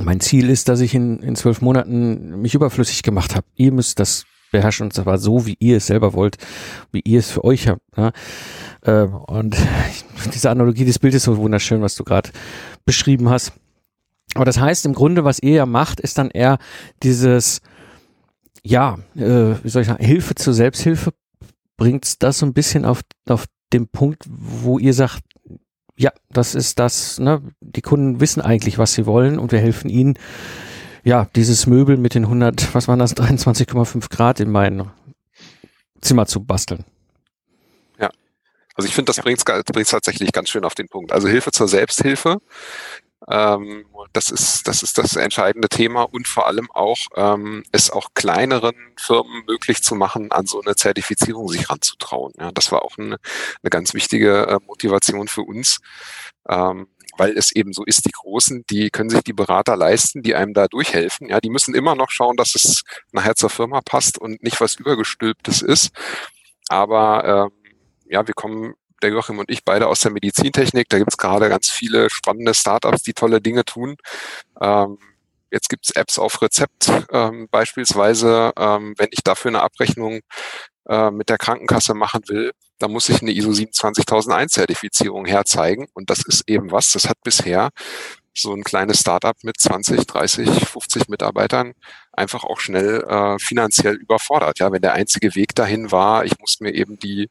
mein 0.00 0.20
Ziel 0.20 0.48
ist, 0.48 0.68
dass 0.68 0.80
ich 0.80 0.94
in, 0.94 1.18
in 1.18 1.36
zwölf 1.36 1.60
Monaten 1.60 2.40
mich 2.40 2.54
überflüssig 2.54 3.02
gemacht 3.02 3.36
habe. 3.36 3.46
Ihr 3.56 3.72
müsst 3.72 4.00
das 4.00 4.24
beherrschen 4.50 4.86
und 4.86 4.92
zwar 4.92 5.18
so, 5.18 5.46
wie 5.46 5.56
ihr 5.58 5.78
es 5.78 5.86
selber 5.86 6.12
wollt, 6.12 6.36
wie 6.92 7.02
ihr 7.04 7.18
es 7.18 7.30
für 7.30 7.44
euch 7.44 7.68
habt. 7.68 7.82
Ähm, 8.84 9.14
und 9.14 9.56
diese 10.34 10.50
Analogie 10.50 10.84
des 10.84 10.98
Bildes 10.98 11.22
ist 11.22 11.24
so 11.24 11.36
wunderschön, 11.36 11.82
was 11.82 11.94
du 11.94 12.04
gerade 12.04 12.30
beschrieben 12.84 13.28
hast. 13.28 13.52
Aber 14.34 14.44
das 14.44 14.60
heißt 14.60 14.86
im 14.86 14.94
Grunde, 14.94 15.24
was 15.24 15.40
ihr 15.40 15.52
ja 15.52 15.66
macht, 15.66 16.00
ist 16.00 16.18
dann 16.18 16.30
eher 16.30 16.58
dieses, 17.02 17.60
ja, 18.62 18.98
äh, 19.16 19.54
wie 19.62 19.68
soll 19.68 19.82
ich 19.82 19.88
sagen, 19.88 20.04
Hilfe 20.04 20.34
zur 20.34 20.54
Selbsthilfe. 20.54 21.12
Bringt 21.76 22.22
das 22.22 22.38
so 22.38 22.46
ein 22.46 22.52
bisschen 22.52 22.84
auf, 22.84 23.00
auf 23.28 23.46
den 23.72 23.88
Punkt, 23.88 24.24
wo 24.28 24.78
ihr 24.78 24.94
sagt, 24.94 25.22
ja, 25.96 26.12
das 26.30 26.54
ist 26.54 26.78
das, 26.78 27.18
ne? 27.18 27.42
Die 27.60 27.82
Kunden 27.82 28.20
wissen 28.20 28.40
eigentlich, 28.40 28.78
was 28.78 28.94
sie 28.94 29.06
wollen 29.06 29.38
und 29.38 29.52
wir 29.52 29.58
helfen 29.58 29.90
ihnen, 29.90 30.18
ja, 31.02 31.28
dieses 31.36 31.66
Möbel 31.66 31.96
mit 31.96 32.14
den 32.14 32.24
100, 32.24 32.74
was 32.74 32.88
waren 32.88 32.98
das, 32.98 33.16
23,5 33.16 34.10
Grad 34.10 34.40
in 34.40 34.50
mein 34.50 34.90
Zimmer 36.00 36.26
zu 36.26 36.44
basteln. 36.44 36.84
Ja, 37.98 38.10
also 38.74 38.88
ich 38.88 38.94
finde, 38.94 39.12
das 39.12 39.22
bringt 39.22 39.38
es 39.38 39.90
tatsächlich 39.90 40.32
ganz 40.32 40.48
schön 40.48 40.64
auf 40.64 40.74
den 40.74 40.88
Punkt. 40.88 41.12
Also 41.12 41.28
Hilfe 41.28 41.50
zur 41.52 41.68
Selbsthilfe 41.68 42.38
ähm, 43.28 43.84
das 44.12 44.30
ist 44.30 44.66
das 44.66 44.82
ist 44.82 44.96
das 44.96 45.16
entscheidende 45.16 45.68
Thema 45.68 46.02
und 46.02 46.26
vor 46.26 46.46
allem 46.46 46.70
auch 46.70 46.98
ähm, 47.16 47.62
es 47.70 47.90
auch 47.90 48.08
kleineren 48.14 48.74
Firmen 48.98 49.44
möglich 49.46 49.82
zu 49.82 49.94
machen, 49.94 50.32
an 50.32 50.46
so 50.46 50.62
eine 50.62 50.74
Zertifizierung 50.74 51.48
sich 51.48 51.68
ranzutrauen. 51.68 52.32
Ja, 52.38 52.50
das 52.52 52.72
war 52.72 52.82
auch 52.82 52.96
eine, 52.96 53.18
eine 53.62 53.70
ganz 53.70 53.92
wichtige 53.94 54.46
äh, 54.46 54.58
Motivation 54.66 55.28
für 55.28 55.42
uns. 55.42 55.80
Ähm, 56.48 56.88
weil 57.20 57.36
es 57.36 57.52
eben 57.52 57.74
so 57.74 57.84
ist, 57.84 58.06
die 58.06 58.12
Großen, 58.12 58.64
die 58.70 58.88
können 58.88 59.10
sich 59.10 59.22
die 59.22 59.34
Berater 59.34 59.76
leisten, 59.76 60.22
die 60.22 60.34
einem 60.34 60.54
da 60.54 60.68
durchhelfen. 60.68 61.28
Ja, 61.28 61.38
die 61.38 61.50
müssen 61.50 61.74
immer 61.74 61.94
noch 61.94 62.08
schauen, 62.08 62.38
dass 62.38 62.54
es 62.54 62.82
nachher 63.12 63.34
zur 63.34 63.50
Firma 63.50 63.82
passt 63.84 64.16
und 64.16 64.42
nicht 64.42 64.58
was 64.58 64.76
übergestülptes 64.76 65.60
ist. 65.60 65.90
Aber 66.68 67.50
ähm, 67.52 67.72
ja, 68.06 68.26
wir 68.26 68.32
kommen 68.32 68.72
der 69.02 69.10
Joachim 69.10 69.38
und 69.38 69.50
ich 69.50 69.66
beide 69.66 69.88
aus 69.88 70.00
der 70.00 70.12
Medizintechnik. 70.12 70.88
Da 70.88 70.96
gibt 70.96 71.12
es 71.12 71.18
gerade 71.18 71.50
ganz 71.50 71.68
viele 71.68 72.08
spannende 72.08 72.54
Startups, 72.54 73.02
die 73.02 73.12
tolle 73.12 73.42
Dinge 73.42 73.66
tun. 73.66 73.96
Ähm, 74.58 74.96
jetzt 75.50 75.68
gibt 75.68 75.90
es 75.90 75.96
Apps 75.96 76.18
auf 76.18 76.40
Rezept 76.40 76.90
ähm, 77.12 77.48
beispielsweise. 77.50 78.52
Ähm, 78.56 78.94
wenn 78.96 79.08
ich 79.10 79.22
dafür 79.22 79.50
eine 79.50 79.60
Abrechnung 79.60 80.20
äh, 80.88 81.10
mit 81.10 81.28
der 81.28 81.36
Krankenkasse 81.36 81.92
machen 81.92 82.22
will, 82.28 82.52
dann 82.80 82.92
muss 82.92 83.08
ich 83.08 83.22
eine 83.22 83.32
ISO 83.32 83.52
27001 83.52 84.52
Zertifizierung 84.52 85.26
herzeigen. 85.26 85.86
Und 85.94 86.10
das 86.10 86.24
ist 86.26 86.48
eben 86.48 86.72
was, 86.72 86.92
das 86.92 87.08
hat 87.08 87.18
bisher 87.22 87.70
so 88.34 88.54
ein 88.54 88.62
kleines 88.62 89.00
Startup 89.00 89.36
mit 89.42 89.60
20, 89.60 90.06
30, 90.06 90.48
50 90.48 91.08
Mitarbeitern 91.08 91.74
einfach 92.12 92.44
auch 92.44 92.60
schnell 92.60 93.02
äh, 93.02 93.38
finanziell 93.38 93.96
überfordert. 93.96 94.58
Ja, 94.58 94.72
wenn 94.72 94.82
der 94.82 94.94
einzige 94.94 95.34
Weg 95.34 95.54
dahin 95.54 95.90
war, 95.90 96.24
ich 96.24 96.38
muss 96.38 96.60
mir 96.60 96.74
eben 96.74 96.98
die 96.98 97.28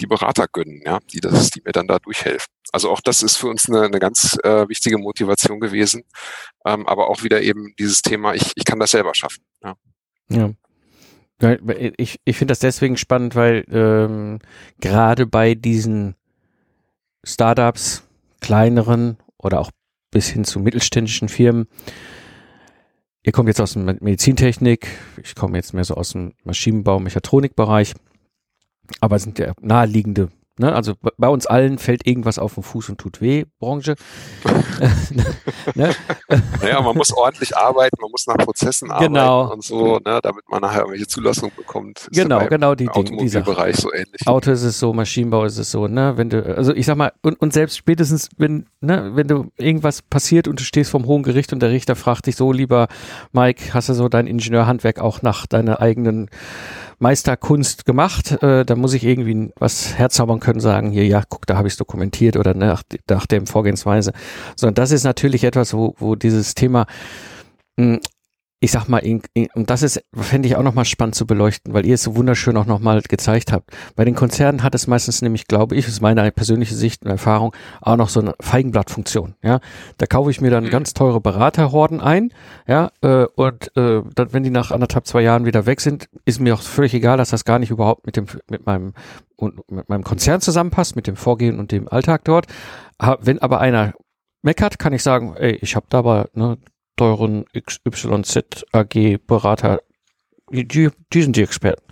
die 0.00 0.06
Berater 0.06 0.46
gönnen, 0.50 0.82
ja, 0.84 0.98
die 1.12 1.20
das, 1.20 1.50
die 1.50 1.62
mir 1.64 1.72
dann 1.72 1.86
da 1.86 1.98
durchhelfen. 1.98 2.52
Also 2.72 2.90
auch 2.90 3.00
das 3.00 3.22
ist 3.22 3.36
für 3.36 3.48
uns 3.48 3.68
eine, 3.68 3.82
eine 3.82 3.98
ganz 3.98 4.38
äh, 4.42 4.68
wichtige 4.68 4.98
Motivation 4.98 5.60
gewesen, 5.60 6.04
ähm, 6.66 6.86
aber 6.86 7.08
auch 7.08 7.22
wieder 7.22 7.42
eben 7.42 7.74
dieses 7.78 8.02
Thema, 8.02 8.34
ich, 8.34 8.52
ich 8.54 8.64
kann 8.64 8.80
das 8.80 8.92
selber 8.92 9.14
schaffen. 9.14 9.44
Ja. 9.62 9.74
ja. 10.28 10.50
Ich, 11.96 12.20
ich 12.24 12.36
finde 12.36 12.52
das 12.52 12.60
deswegen 12.60 12.96
spannend, 12.96 13.34
weil 13.34 13.64
ähm, 13.70 14.38
gerade 14.80 15.26
bei 15.26 15.54
diesen 15.54 16.14
Startups, 17.24 18.04
kleineren 18.40 19.16
oder 19.38 19.60
auch 19.60 19.70
bis 20.10 20.28
hin 20.28 20.44
zu 20.44 20.60
mittelständischen 20.60 21.28
Firmen. 21.28 21.66
Ihr 23.24 23.32
kommt 23.32 23.48
jetzt 23.48 23.60
aus 23.60 23.74
der 23.74 23.82
Medizintechnik, 23.82 24.88
ich 25.22 25.34
komme 25.34 25.56
jetzt 25.56 25.74
mehr 25.74 25.84
so 25.84 25.94
aus 25.94 26.10
dem 26.10 26.34
Maschinenbau, 26.44 26.98
Mechatronikbereich, 26.98 27.94
aber 29.00 29.18
sind 29.18 29.38
ja 29.38 29.52
naheliegende 29.60 30.30
Ne? 30.58 30.74
Also 30.74 30.92
bei 31.16 31.28
uns 31.28 31.46
allen 31.46 31.78
fällt 31.78 32.06
irgendwas 32.06 32.38
auf 32.38 32.54
den 32.54 32.62
Fuß 32.62 32.90
und 32.90 32.98
tut 32.98 33.22
weh, 33.22 33.44
Branche. 33.58 33.94
ne? 35.74 35.94
Naja, 36.60 36.82
man 36.82 36.94
muss 36.94 37.10
ordentlich 37.16 37.56
arbeiten, 37.56 37.96
man 38.00 38.10
muss 38.10 38.26
nach 38.26 38.36
Prozessen 38.36 38.90
genau. 38.98 39.44
arbeiten 39.44 39.54
und 39.54 39.64
so, 39.64 39.98
ne? 39.98 40.20
damit 40.22 40.44
man 40.50 40.60
nachher 40.60 40.80
irgendwelche 40.80 41.06
Zulassung 41.06 41.50
bekommt. 41.56 42.06
Genau, 42.12 42.46
genau 42.48 42.74
die 42.74 42.84
Dinge. 42.84 42.96
Automobilbereich 42.96 43.76
so 43.76 43.90
ähnlich. 43.92 44.26
Auto 44.26 44.50
ist 44.50 44.62
es 44.62 44.78
so, 44.78 44.92
Maschinenbau 44.92 45.46
ist 45.46 45.56
es 45.56 45.70
so, 45.70 45.88
ne? 45.88 46.18
Wenn 46.18 46.28
du, 46.28 46.44
also 46.56 46.74
ich 46.74 46.84
sag 46.84 46.96
mal, 46.96 47.12
und, 47.22 47.40
und 47.40 47.54
selbst 47.54 47.78
spätestens, 47.78 48.28
wenn, 48.36 48.66
ne, 48.82 49.12
wenn 49.14 49.28
du 49.28 49.50
irgendwas 49.56 50.02
passiert 50.02 50.48
und 50.48 50.60
du 50.60 50.64
stehst 50.64 50.90
vom 50.90 51.06
Hohen 51.06 51.22
Gericht 51.22 51.54
und 51.54 51.60
der 51.60 51.70
Richter 51.70 51.96
fragt 51.96 52.26
dich 52.26 52.36
so, 52.36 52.52
lieber 52.52 52.88
Mike, 53.32 53.72
hast 53.72 53.88
du 53.88 53.94
so 53.94 54.10
dein 54.10 54.26
Ingenieurhandwerk 54.26 54.98
auch 55.00 55.22
nach 55.22 55.46
deiner 55.46 55.80
eigenen 55.80 56.28
Meisterkunst 57.02 57.84
gemacht. 57.84 58.42
Äh, 58.42 58.64
da 58.64 58.76
muss 58.76 58.94
ich 58.94 59.04
irgendwie 59.04 59.50
was 59.56 59.98
herzaubern 59.98 60.40
können, 60.40 60.60
sagen, 60.60 60.90
hier, 60.92 61.06
ja, 61.06 61.22
guck, 61.28 61.46
da 61.46 61.56
habe 61.56 61.66
ich 61.66 61.74
es 61.74 61.78
dokumentiert 61.78 62.36
oder 62.36 62.54
nach, 62.54 62.82
nach 63.10 63.26
dem 63.26 63.46
Vorgehensweise. 63.46 64.12
Sondern 64.56 64.76
das 64.76 64.92
ist 64.92 65.04
natürlich 65.04 65.44
etwas, 65.44 65.74
wo, 65.74 65.94
wo 65.98 66.14
dieses 66.14 66.54
Thema 66.54 66.86
mh, 67.76 67.94
hm, 67.94 68.00
ich 68.62 68.70
sag 68.70 68.86
mal, 68.86 68.98
in, 68.98 69.22
in, 69.34 69.48
und 69.54 69.70
das 69.70 69.82
ist, 69.82 70.04
fände 70.14 70.46
ich 70.46 70.54
auch 70.54 70.62
nochmal 70.62 70.84
spannend 70.84 71.16
zu 71.16 71.26
beleuchten, 71.26 71.74
weil 71.74 71.84
ihr 71.84 71.94
es 71.94 72.04
so 72.04 72.14
wunderschön 72.14 72.56
auch 72.56 72.64
nochmal 72.64 73.02
gezeigt 73.02 73.50
habt. 73.50 73.70
Bei 73.96 74.04
den 74.04 74.14
Konzernen 74.14 74.62
hat 74.62 74.76
es 74.76 74.86
meistens 74.86 75.20
nämlich, 75.20 75.48
glaube 75.48 75.74
ich, 75.74 75.88
ist 75.88 76.00
meine 76.00 76.30
persönliche 76.30 76.76
Sicht 76.76 77.02
und 77.02 77.10
Erfahrung, 77.10 77.52
auch 77.80 77.96
noch 77.96 78.08
so 78.08 78.20
eine 78.20 78.36
Feigenblattfunktion. 78.40 79.34
Ja, 79.42 79.58
da 79.98 80.06
kaufe 80.06 80.30
ich 80.30 80.40
mir 80.40 80.52
dann 80.52 80.66
mhm. 80.66 80.70
ganz 80.70 80.94
teure 80.94 81.20
Beraterhorden 81.20 82.00
ein, 82.00 82.32
ja, 82.68 82.92
äh, 83.00 83.24
und 83.34 83.76
äh, 83.76 84.02
dann, 84.14 84.32
wenn 84.32 84.44
die 84.44 84.50
nach 84.50 84.70
anderthalb, 84.70 85.08
zwei 85.08 85.22
Jahren 85.22 85.44
wieder 85.44 85.66
weg 85.66 85.80
sind, 85.80 86.08
ist 86.24 86.38
mir 86.38 86.54
auch 86.54 86.62
völlig 86.62 86.94
egal, 86.94 87.16
dass 87.16 87.30
das 87.30 87.44
gar 87.44 87.58
nicht 87.58 87.70
überhaupt 87.70 88.06
mit 88.06 88.16
dem, 88.16 88.26
mit 88.48 88.64
meinem, 88.64 88.92
und 89.34 89.68
mit 89.72 89.88
meinem 89.88 90.04
Konzern 90.04 90.40
zusammenpasst, 90.40 90.94
mit 90.94 91.08
dem 91.08 91.16
Vorgehen 91.16 91.58
und 91.58 91.72
dem 91.72 91.88
Alltag 91.88 92.22
dort. 92.26 92.46
Wenn 93.22 93.40
aber 93.40 93.60
einer 93.60 93.94
meckert, 94.42 94.78
kann 94.78 94.92
ich 94.92 95.02
sagen, 95.02 95.34
ey, 95.36 95.58
ich 95.60 95.74
habe 95.74 95.86
da 95.88 95.98
aber 95.98 96.28
ne, 96.34 96.58
teuren 96.96 97.44
XYZ 97.54 98.64
AG 98.72 99.18
Berater, 99.26 99.80
die, 100.50 100.90
die 101.12 101.22
sind 101.22 101.36
die 101.36 101.42
Experten. 101.42 101.82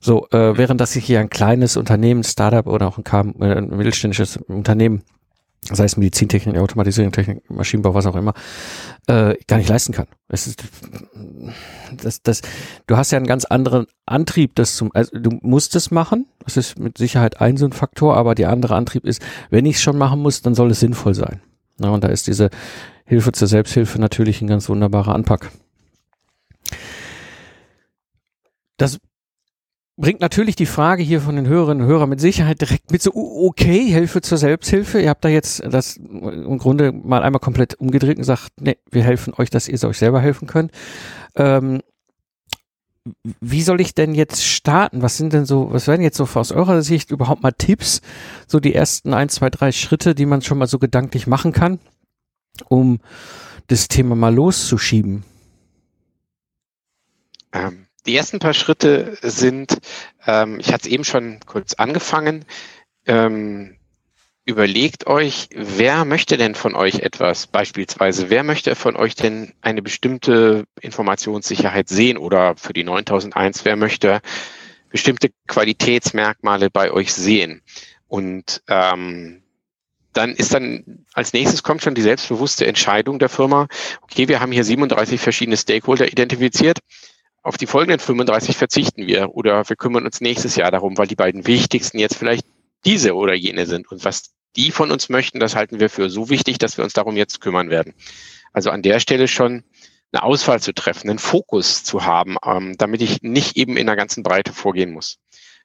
So, 0.00 0.26
äh, 0.32 0.58
während 0.58 0.80
das 0.80 0.92
sich 0.92 1.04
hier 1.04 1.20
ein 1.20 1.30
kleines 1.30 1.78
Unternehmen, 1.78 2.24
Startup 2.24 2.66
oder 2.66 2.88
auch 2.88 2.98
ein, 2.98 3.04
KM, 3.04 3.34
äh, 3.40 3.56
ein 3.56 3.68
mittelständisches 3.68 4.36
Unternehmen, 4.36 5.02
sei 5.62 5.84
es 5.84 5.96
Medizintechnik, 5.96 6.58
Automatisierung, 6.58 7.10
Technik, 7.10 7.48
Maschinenbau, 7.50 7.94
was 7.94 8.04
auch 8.04 8.16
immer, 8.16 8.34
äh, 9.06 9.34
gar 9.46 9.56
nicht 9.56 9.70
leisten 9.70 9.92
kann. 9.92 10.06
Es 10.28 10.46
ist, 10.46 10.62
das, 12.02 12.22
das, 12.22 12.42
du 12.86 12.98
hast 12.98 13.12
ja 13.12 13.16
einen 13.16 13.26
ganz 13.26 13.46
anderen 13.46 13.86
Antrieb, 14.04 14.54
das 14.56 14.76
zum, 14.76 14.90
also 14.92 15.18
du 15.18 15.38
musst 15.40 15.74
es 15.74 15.90
machen. 15.90 16.26
Das 16.44 16.58
ist 16.58 16.78
mit 16.78 16.98
Sicherheit 16.98 17.40
ein 17.40 17.56
so 17.56 17.64
ein 17.64 17.72
Faktor, 17.72 18.16
aber 18.16 18.34
der 18.34 18.50
andere 18.50 18.74
Antrieb 18.74 19.06
ist, 19.06 19.22
wenn 19.48 19.64
ich 19.64 19.76
es 19.76 19.82
schon 19.82 19.96
machen 19.96 20.20
muss, 20.20 20.42
dann 20.42 20.54
soll 20.54 20.70
es 20.70 20.80
sinnvoll 20.80 21.14
sein. 21.14 21.40
Na, 21.78 21.88
und 21.88 22.04
da 22.04 22.08
ist 22.08 22.26
diese 22.26 22.50
Hilfe 23.04 23.32
zur 23.32 23.48
Selbsthilfe 23.48 24.00
natürlich 24.00 24.40
ein 24.40 24.46
ganz 24.46 24.68
wunderbarer 24.68 25.14
Anpack. 25.14 25.50
Das 28.76 28.98
bringt 29.96 30.20
natürlich 30.20 30.56
die 30.56 30.66
Frage 30.66 31.02
hier 31.02 31.20
von 31.20 31.36
den 31.36 31.46
Hörerinnen 31.46 31.84
und 31.84 31.88
Hörern 31.88 32.08
mit 32.08 32.20
Sicherheit 32.20 32.60
direkt 32.60 32.90
mit 32.90 33.02
so, 33.02 33.12
okay, 33.14 33.84
Hilfe 33.86 34.22
zur 34.22 34.38
Selbsthilfe. 34.38 35.00
Ihr 35.00 35.10
habt 35.10 35.24
da 35.24 35.28
jetzt 35.28 35.62
das 35.64 35.96
im 35.96 36.58
Grunde 36.58 36.92
mal 36.92 37.22
einmal 37.22 37.40
komplett 37.40 37.74
umgedreht 37.74 38.18
und 38.18 38.24
sagt, 38.24 38.52
nee, 38.60 38.76
wir 38.90 39.04
helfen 39.04 39.34
euch, 39.38 39.50
dass 39.50 39.68
ihr 39.68 39.82
euch 39.84 39.98
selber 39.98 40.20
helfen 40.20 40.48
könnt. 40.48 40.72
Ähm, 41.36 41.80
wie 43.40 43.62
soll 43.62 43.82
ich 43.82 43.94
denn 43.94 44.14
jetzt 44.14 44.44
starten? 44.44 45.02
Was 45.02 45.18
sind 45.18 45.34
denn 45.34 45.44
so, 45.44 45.70
was 45.70 45.86
wären 45.86 46.00
jetzt 46.00 46.16
so 46.16 46.26
aus 46.32 46.52
eurer 46.52 46.82
Sicht 46.82 47.10
überhaupt 47.10 47.42
mal 47.42 47.52
Tipps? 47.52 48.00
So 48.48 48.60
die 48.60 48.74
ersten 48.74 49.12
ein, 49.12 49.28
zwei, 49.28 49.50
drei 49.50 49.72
Schritte, 49.72 50.14
die 50.14 50.26
man 50.26 50.40
schon 50.40 50.58
mal 50.58 50.66
so 50.66 50.78
gedanklich 50.78 51.26
machen 51.26 51.52
kann, 51.52 51.78
um 52.68 53.00
das 53.66 53.88
Thema 53.88 54.14
mal 54.14 54.34
loszuschieben? 54.34 55.24
Ähm, 57.52 57.86
die 58.06 58.16
ersten 58.16 58.38
paar 58.38 58.54
Schritte 58.54 59.16
sind, 59.22 59.78
ähm, 60.26 60.60
ich 60.60 60.72
hatte 60.72 60.88
es 60.88 60.92
eben 60.92 61.04
schon 61.04 61.40
kurz 61.46 61.74
angefangen, 61.74 62.44
ähm, 63.06 63.76
überlegt 64.44 65.06
euch, 65.06 65.48
wer 65.54 66.04
möchte 66.04 66.36
denn 66.36 66.54
von 66.54 66.74
euch 66.74 66.96
etwas? 66.96 67.46
Beispielsweise, 67.46 68.28
wer 68.28 68.42
möchte 68.42 68.74
von 68.74 68.96
euch 68.96 69.14
denn 69.14 69.54
eine 69.62 69.80
bestimmte 69.80 70.64
Informationssicherheit 70.80 71.88
sehen 71.88 72.18
oder 72.18 72.56
für 72.56 72.74
die 72.74 72.84
9001, 72.84 73.64
wer 73.64 73.76
möchte 73.76 74.20
bestimmte 74.90 75.30
Qualitätsmerkmale 75.46 76.68
bei 76.70 76.90
euch 76.90 77.14
sehen? 77.14 77.62
Und 78.06 78.62
ähm, 78.68 79.43
dann 80.16 80.34
ist 80.34 80.54
dann 80.54 81.04
als 81.12 81.32
nächstes 81.32 81.62
kommt 81.62 81.82
schon 81.82 81.94
die 81.94 82.02
selbstbewusste 82.02 82.66
Entscheidung 82.66 83.18
der 83.18 83.28
Firma, 83.28 83.68
okay, 84.02 84.28
wir 84.28 84.40
haben 84.40 84.52
hier 84.52 84.64
37 84.64 85.20
verschiedene 85.20 85.56
Stakeholder 85.56 86.10
identifiziert. 86.10 86.78
Auf 87.42 87.58
die 87.58 87.66
folgenden 87.66 88.00
35 88.00 88.56
verzichten 88.56 89.06
wir 89.06 89.34
oder 89.34 89.68
wir 89.68 89.76
kümmern 89.76 90.06
uns 90.06 90.20
nächstes 90.20 90.56
Jahr 90.56 90.70
darum, 90.70 90.96
weil 90.96 91.06
die 91.06 91.16
beiden 91.16 91.46
wichtigsten 91.46 91.98
jetzt 91.98 92.16
vielleicht 92.16 92.46
diese 92.86 93.14
oder 93.14 93.34
jene 93.34 93.66
sind. 93.66 93.90
Und 93.90 94.04
was 94.04 94.32
die 94.56 94.70
von 94.70 94.90
uns 94.90 95.08
möchten, 95.08 95.40
das 95.40 95.56
halten 95.56 95.80
wir 95.80 95.90
für 95.90 96.08
so 96.08 96.30
wichtig, 96.30 96.58
dass 96.58 96.78
wir 96.78 96.84
uns 96.84 96.92
darum 96.92 97.16
jetzt 97.16 97.40
kümmern 97.40 97.70
werden. 97.70 97.94
Also 98.52 98.70
an 98.70 98.82
der 98.82 99.00
Stelle 99.00 99.28
schon 99.28 99.64
eine 100.12 100.22
Auswahl 100.22 100.60
zu 100.60 100.72
treffen, 100.72 101.10
einen 101.10 101.18
Fokus 101.18 101.82
zu 101.82 102.04
haben, 102.04 102.36
ähm, 102.46 102.76
damit 102.78 103.02
ich 103.02 103.22
nicht 103.22 103.56
eben 103.56 103.76
in 103.76 103.86
der 103.86 103.96
ganzen 103.96 104.22
Breite 104.22 104.52
vorgehen 104.52 104.92
muss. 104.92 105.18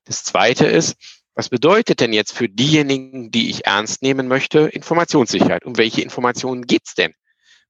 Das 0.06 0.24
Zweite 0.24 0.66
ist, 0.66 0.96
was 1.40 1.48
bedeutet 1.48 2.02
denn 2.02 2.12
jetzt 2.12 2.34
für 2.34 2.50
diejenigen, 2.50 3.32
die 3.32 3.50
ich 3.50 3.66
ernst 3.66 4.02
nehmen 4.02 4.28
möchte, 4.28 4.60
Informationssicherheit? 4.60 5.64
Um 5.64 5.78
welche 5.78 6.02
Informationen 6.02 6.64
geht's 6.64 6.96
denn? 6.96 7.14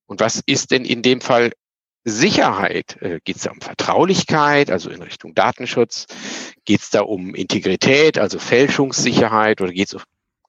Und 0.08 0.22
was 0.22 0.42
ist 0.44 0.72
denn 0.72 0.86
in 0.86 1.04
dem 1.04 1.22
Fall 1.22 1.52
Sicherheit? 2.04 3.00
Äh, 3.00 3.20
Geht 3.24 3.36
es 3.36 3.44
da 3.44 3.52
um 3.52 3.62
Vertraulichkeit, 3.62 4.72
also 4.72 4.90
in 4.90 5.04
Richtung 5.04 5.36
Datenschutz? 5.36 6.08
Geht 6.66 6.80
es 6.82 6.90
da 6.90 7.02
um 7.02 7.36
Integrität, 7.36 8.18
also 8.18 8.40
Fälschungssicherheit? 8.40 9.62
Oder 9.62 9.72
geht 9.72 9.94
es 9.94 10.02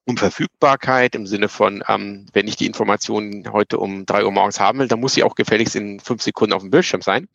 um 0.06 0.16
Verfügbarkeit 0.16 1.14
im 1.14 1.26
Sinne 1.26 1.50
von, 1.50 1.84
ähm, 1.88 2.24
wenn 2.32 2.48
ich 2.48 2.56
die 2.56 2.64
Informationen 2.64 3.52
heute 3.52 3.78
um 3.78 4.06
drei 4.06 4.24
Uhr 4.24 4.32
morgens 4.32 4.60
haben 4.60 4.78
will, 4.78 4.88
dann 4.88 5.00
muss 5.00 5.12
sie 5.12 5.24
auch 5.24 5.34
gefälligst 5.34 5.76
in 5.76 6.00
fünf 6.00 6.22
Sekunden 6.22 6.54
auf 6.54 6.62
dem 6.62 6.70
Bildschirm 6.70 7.02
sein. 7.02 7.28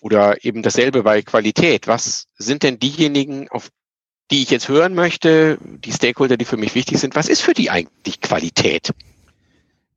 Oder 0.00 0.44
eben 0.44 0.62
dasselbe 0.62 1.02
bei 1.02 1.22
Qualität. 1.22 1.86
Was 1.86 2.26
sind 2.36 2.62
denn 2.62 2.78
diejenigen, 2.78 3.48
auf 3.48 3.70
die 4.30 4.42
ich 4.42 4.50
jetzt 4.50 4.68
hören 4.68 4.94
möchte, 4.94 5.58
die 5.62 5.92
Stakeholder, 5.92 6.36
die 6.36 6.44
für 6.44 6.56
mich 6.56 6.74
wichtig 6.74 6.98
sind, 6.98 7.14
was 7.14 7.28
ist 7.28 7.42
für 7.42 7.54
die 7.54 7.70
eigentlich 7.70 8.20
Qualität? 8.20 8.92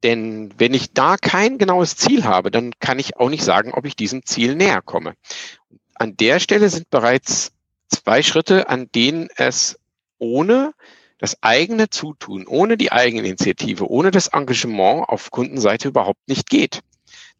Denn 0.04 0.54
wenn 0.58 0.74
ich 0.74 0.94
da 0.94 1.18
kein 1.18 1.58
genaues 1.58 1.96
Ziel 1.96 2.26
habe, 2.26 2.52
dann 2.52 2.74
kann 2.80 3.00
ich 3.00 3.18
auch 3.18 3.30
nicht 3.30 3.44
sagen, 3.44 3.74
ob 3.74 3.86
ich 3.86 3.96
diesem 3.96 4.26
Ziel 4.26 4.56
näher 4.56 4.82
komme. 4.82 5.14
An 5.96 6.18
der 6.18 6.40
Stelle 6.40 6.70
sind 6.70 6.90
bereits 6.90 7.54
zwei 7.88 8.22
Schritte, 8.22 8.70
an 8.70 8.90
denen 8.94 9.30
es 9.36 9.80
ohne 10.18 10.74
das 11.18 11.42
eigene 11.42 11.90
Zutun, 11.90 12.46
ohne 12.46 12.78
die 12.78 12.92
Eigeninitiative, 12.92 13.90
ohne 13.90 14.12
das 14.12 14.28
Engagement 14.28 15.08
auf 15.08 15.32
Kundenseite 15.32 15.88
überhaupt 15.88 16.28
nicht 16.28 16.50
geht. 16.50 16.82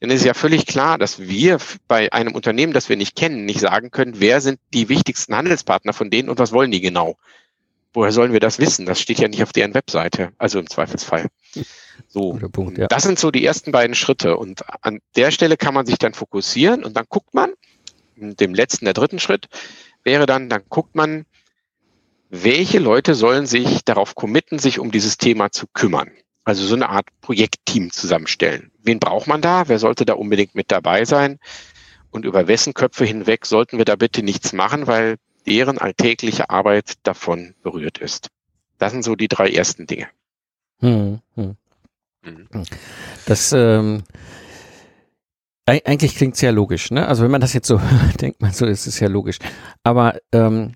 Denn 0.06 0.12
es 0.12 0.22
ist 0.22 0.28
ja 0.28 0.36
völlig 0.36 0.68
klar, 0.68 1.00
dass 1.00 1.18
wir 1.18 1.58
bei 1.88 2.14
einem 2.14 2.36
Unternehmen, 2.36 2.74
das 2.74 2.90
wir 2.90 2.96
nicht 2.96 3.16
kennen, 3.16 3.44
nicht 3.44 3.60
sagen 3.60 3.90
können, 3.90 4.20
wer 4.20 4.40
sind 4.40 4.60
die 4.72 4.88
wichtigsten 4.88 5.36
Handelspartner 5.36 5.94
von 5.94 6.12
denen 6.12 6.30
und 6.30 6.38
was 6.38 6.52
wollen 6.52 6.70
die 6.70 6.80
genau. 6.80 7.16
Woher 7.92 8.12
sollen 8.12 8.32
wir 8.32 8.40
das 8.40 8.60
wissen? 8.60 8.86
Das 8.86 9.02
steht 9.02 9.18
ja 9.18 9.28
nicht 9.28 9.42
auf 9.42 9.52
deren 9.52 9.74
Webseite, 9.74 10.32
also 10.38 10.60
im 10.60 10.70
Zweifelsfall. 10.70 11.26
So, 12.08 12.34
Punkt, 12.52 12.78
ja. 12.78 12.86
das 12.86 13.02
sind 13.02 13.18
so 13.18 13.32
die 13.32 13.44
ersten 13.44 13.72
beiden 13.72 13.96
Schritte. 13.96 14.38
Und 14.38 14.62
an 14.84 15.00
der 15.16 15.32
Stelle 15.32 15.58
kann 15.58 15.74
man 15.74 15.88
sich 15.88 15.98
dann 15.98 16.14
fokussieren 16.14 16.84
und 16.84 16.96
dann 16.96 17.06
guckt 17.10 17.34
man, 17.34 17.54
dem 18.16 18.54
letzten, 18.54 18.86
der 18.86 18.94
dritten 18.94 19.18
Schritt 19.18 19.48
wäre 20.04 20.28
dann, 20.28 20.50
dann 20.50 20.62
guckt 20.70 20.94
man, 20.94 21.26
welche 22.30 22.78
Leute 22.78 23.16
sollen 23.16 23.48
sich 23.48 23.84
darauf 23.84 24.14
committen, 24.14 24.60
sich 24.60 24.78
um 24.78 24.92
dieses 24.92 25.18
Thema 25.18 25.50
zu 25.50 25.66
kümmern? 25.66 26.12
Also 26.44 26.64
so 26.64 26.76
eine 26.76 26.90
Art 26.90 27.08
Projektteam 27.22 27.90
zusammenstellen. 27.90 28.70
Wen 28.86 29.00
braucht 29.00 29.28
man 29.28 29.42
da? 29.42 29.68
Wer 29.68 29.80
sollte 29.80 30.06
da 30.06 30.14
unbedingt 30.14 30.56
mit 30.56 30.72
dabei 30.72 31.06
sein? 31.06 31.40
Und 32.12 32.24
über 32.24 32.48
wessen 32.48 32.74
Köpfe 32.74 33.04
hinweg 33.04 33.46
sollten 33.46 33.78
wir 33.78 33.86
da 33.86 33.96
bitte 33.96 34.24
nichts 34.24 34.54
machen, 34.54 34.88
weil 34.88 35.18
deren 35.46 35.78
alltägliche 35.78 36.50
Arbeit 36.50 36.94
davon 37.04 37.56
berührt 37.64 37.98
ist. 37.98 38.30
Das 38.78 38.92
sind 38.92 39.04
so 39.04 39.16
die 39.16 39.28
drei 39.28 39.50
ersten 39.50 39.88
Dinge. 39.88 40.08
Hm, 40.80 41.20
hm. 41.36 41.56
Mhm. 42.24 42.48
Das 43.26 43.54
ähm, 43.54 44.04
eigentlich 45.66 46.16
klingt 46.16 46.36
sehr 46.36 46.52
logisch, 46.52 46.92
ne? 46.92 47.08
Also 47.08 47.24
wenn 47.24 47.32
man 47.32 47.42
das 47.42 47.54
jetzt 47.54 47.68
so 47.68 47.80
denkt, 48.22 48.42
man 48.42 48.52
so 48.52 48.66
ist 48.66 48.88
es 48.88 49.00
ja 49.00 49.08
logisch. 49.08 49.40
Aber 49.84 50.20
ähm, 50.32 50.76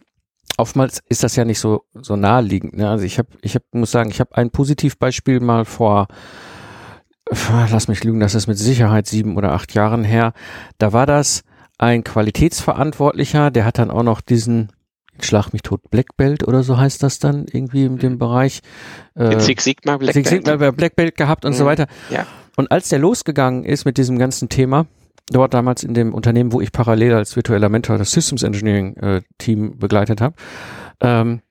oftmals 0.58 1.02
ist 1.10 1.24
das 1.24 1.36
ja 1.36 1.46
nicht 1.46 1.60
so, 1.60 1.84
so 1.94 2.16
naheliegend. 2.16 2.76
Ne? 2.76 2.90
Also 2.90 3.06
ich 3.06 3.18
habe, 3.18 3.30
ich 3.42 3.56
hab, 3.56 3.64
muss 3.72 3.92
sagen, 3.92 4.10
ich 4.10 4.20
habe 4.20 4.36
ein 4.36 4.52
Positivbeispiel 4.52 5.40
mal 5.40 5.66
vor, 5.66 6.08
lass 7.50 7.88
mich 7.88 8.04
lügen, 8.04 8.20
das 8.20 8.36
ist 8.36 8.48
mit 8.48 8.58
Sicherheit 8.58 9.08
sieben 9.08 9.38
oder 9.38 9.54
acht 9.54 9.74
Jahren 9.74 10.04
her. 10.04 10.34
Da 10.78 10.94
war 10.94 11.06
das 11.06 11.44
ein 11.78 12.04
Qualitätsverantwortlicher, 12.04 13.52
der 13.52 13.66
hat 13.66 13.78
dann 13.78 13.92
auch 13.92 14.04
noch 14.04 14.22
diesen 14.22 14.70
Schlag 15.22 15.52
mich 15.52 15.62
tot 15.62 15.82
Black 15.90 16.16
Belt 16.18 16.48
oder 16.48 16.64
so 16.64 16.78
heißt 16.78 17.04
das 17.04 17.20
dann 17.20 17.46
irgendwie 17.52 17.84
in 17.84 17.98
dem 17.98 18.14
mhm. 18.14 18.20
Bereich. 18.20 18.62
Äh, 19.16 19.40
Six 19.40 19.64
Sigma 19.64 19.98
Black 19.98 20.14
Six 20.14 20.30
Sigma 20.30 20.56
Belt. 20.56 20.78
Black 20.78 20.96
Belt 20.96 21.18
gehabt 21.18 21.46
und 21.46 21.52
mhm. 21.54 21.58
so 21.58 21.66
weiter. 21.66 21.88
Ja. 22.10 22.26
Und 22.56 22.72
als 22.72 22.90
der 22.90 23.00
losgegangen 23.00 23.64
ist 23.64 23.86
mit 23.86 23.98
diesem 23.98 24.18
ganzen 24.18 24.50
Thema, 24.50 24.86
dort 25.30 25.54
damals 25.54 25.84
in 25.84 25.94
dem 25.94 26.14
Unternehmen, 26.14 26.52
wo 26.52 26.62
ich 26.62 26.72
parallel 26.72 27.14
als 27.14 27.36
virtueller 27.36 27.70
Mentor 27.70 27.98
das 27.98 28.12
Systems 28.12 28.44
Engineering 28.44 28.96
äh, 28.98 29.22
Team 29.38 29.78
begleitet 29.78 30.22
habe, 30.22 30.36
ähm, 31.02 31.42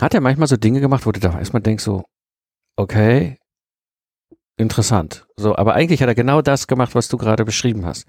hat 0.00 0.14
er 0.14 0.20
manchmal 0.20 0.48
so 0.48 0.56
Dinge 0.56 0.80
gemacht, 0.80 1.06
wo 1.06 1.12
du 1.12 1.20
da 1.20 1.38
erstmal 1.38 1.62
denkst 1.62 1.84
so, 1.84 2.04
okay, 2.76 3.38
interessant. 4.56 5.26
So, 5.36 5.56
aber 5.56 5.74
eigentlich 5.74 6.02
hat 6.02 6.08
er 6.08 6.14
genau 6.14 6.42
das 6.42 6.66
gemacht, 6.66 6.94
was 6.94 7.08
du 7.08 7.16
gerade 7.16 7.44
beschrieben 7.44 7.86
hast. 7.86 8.06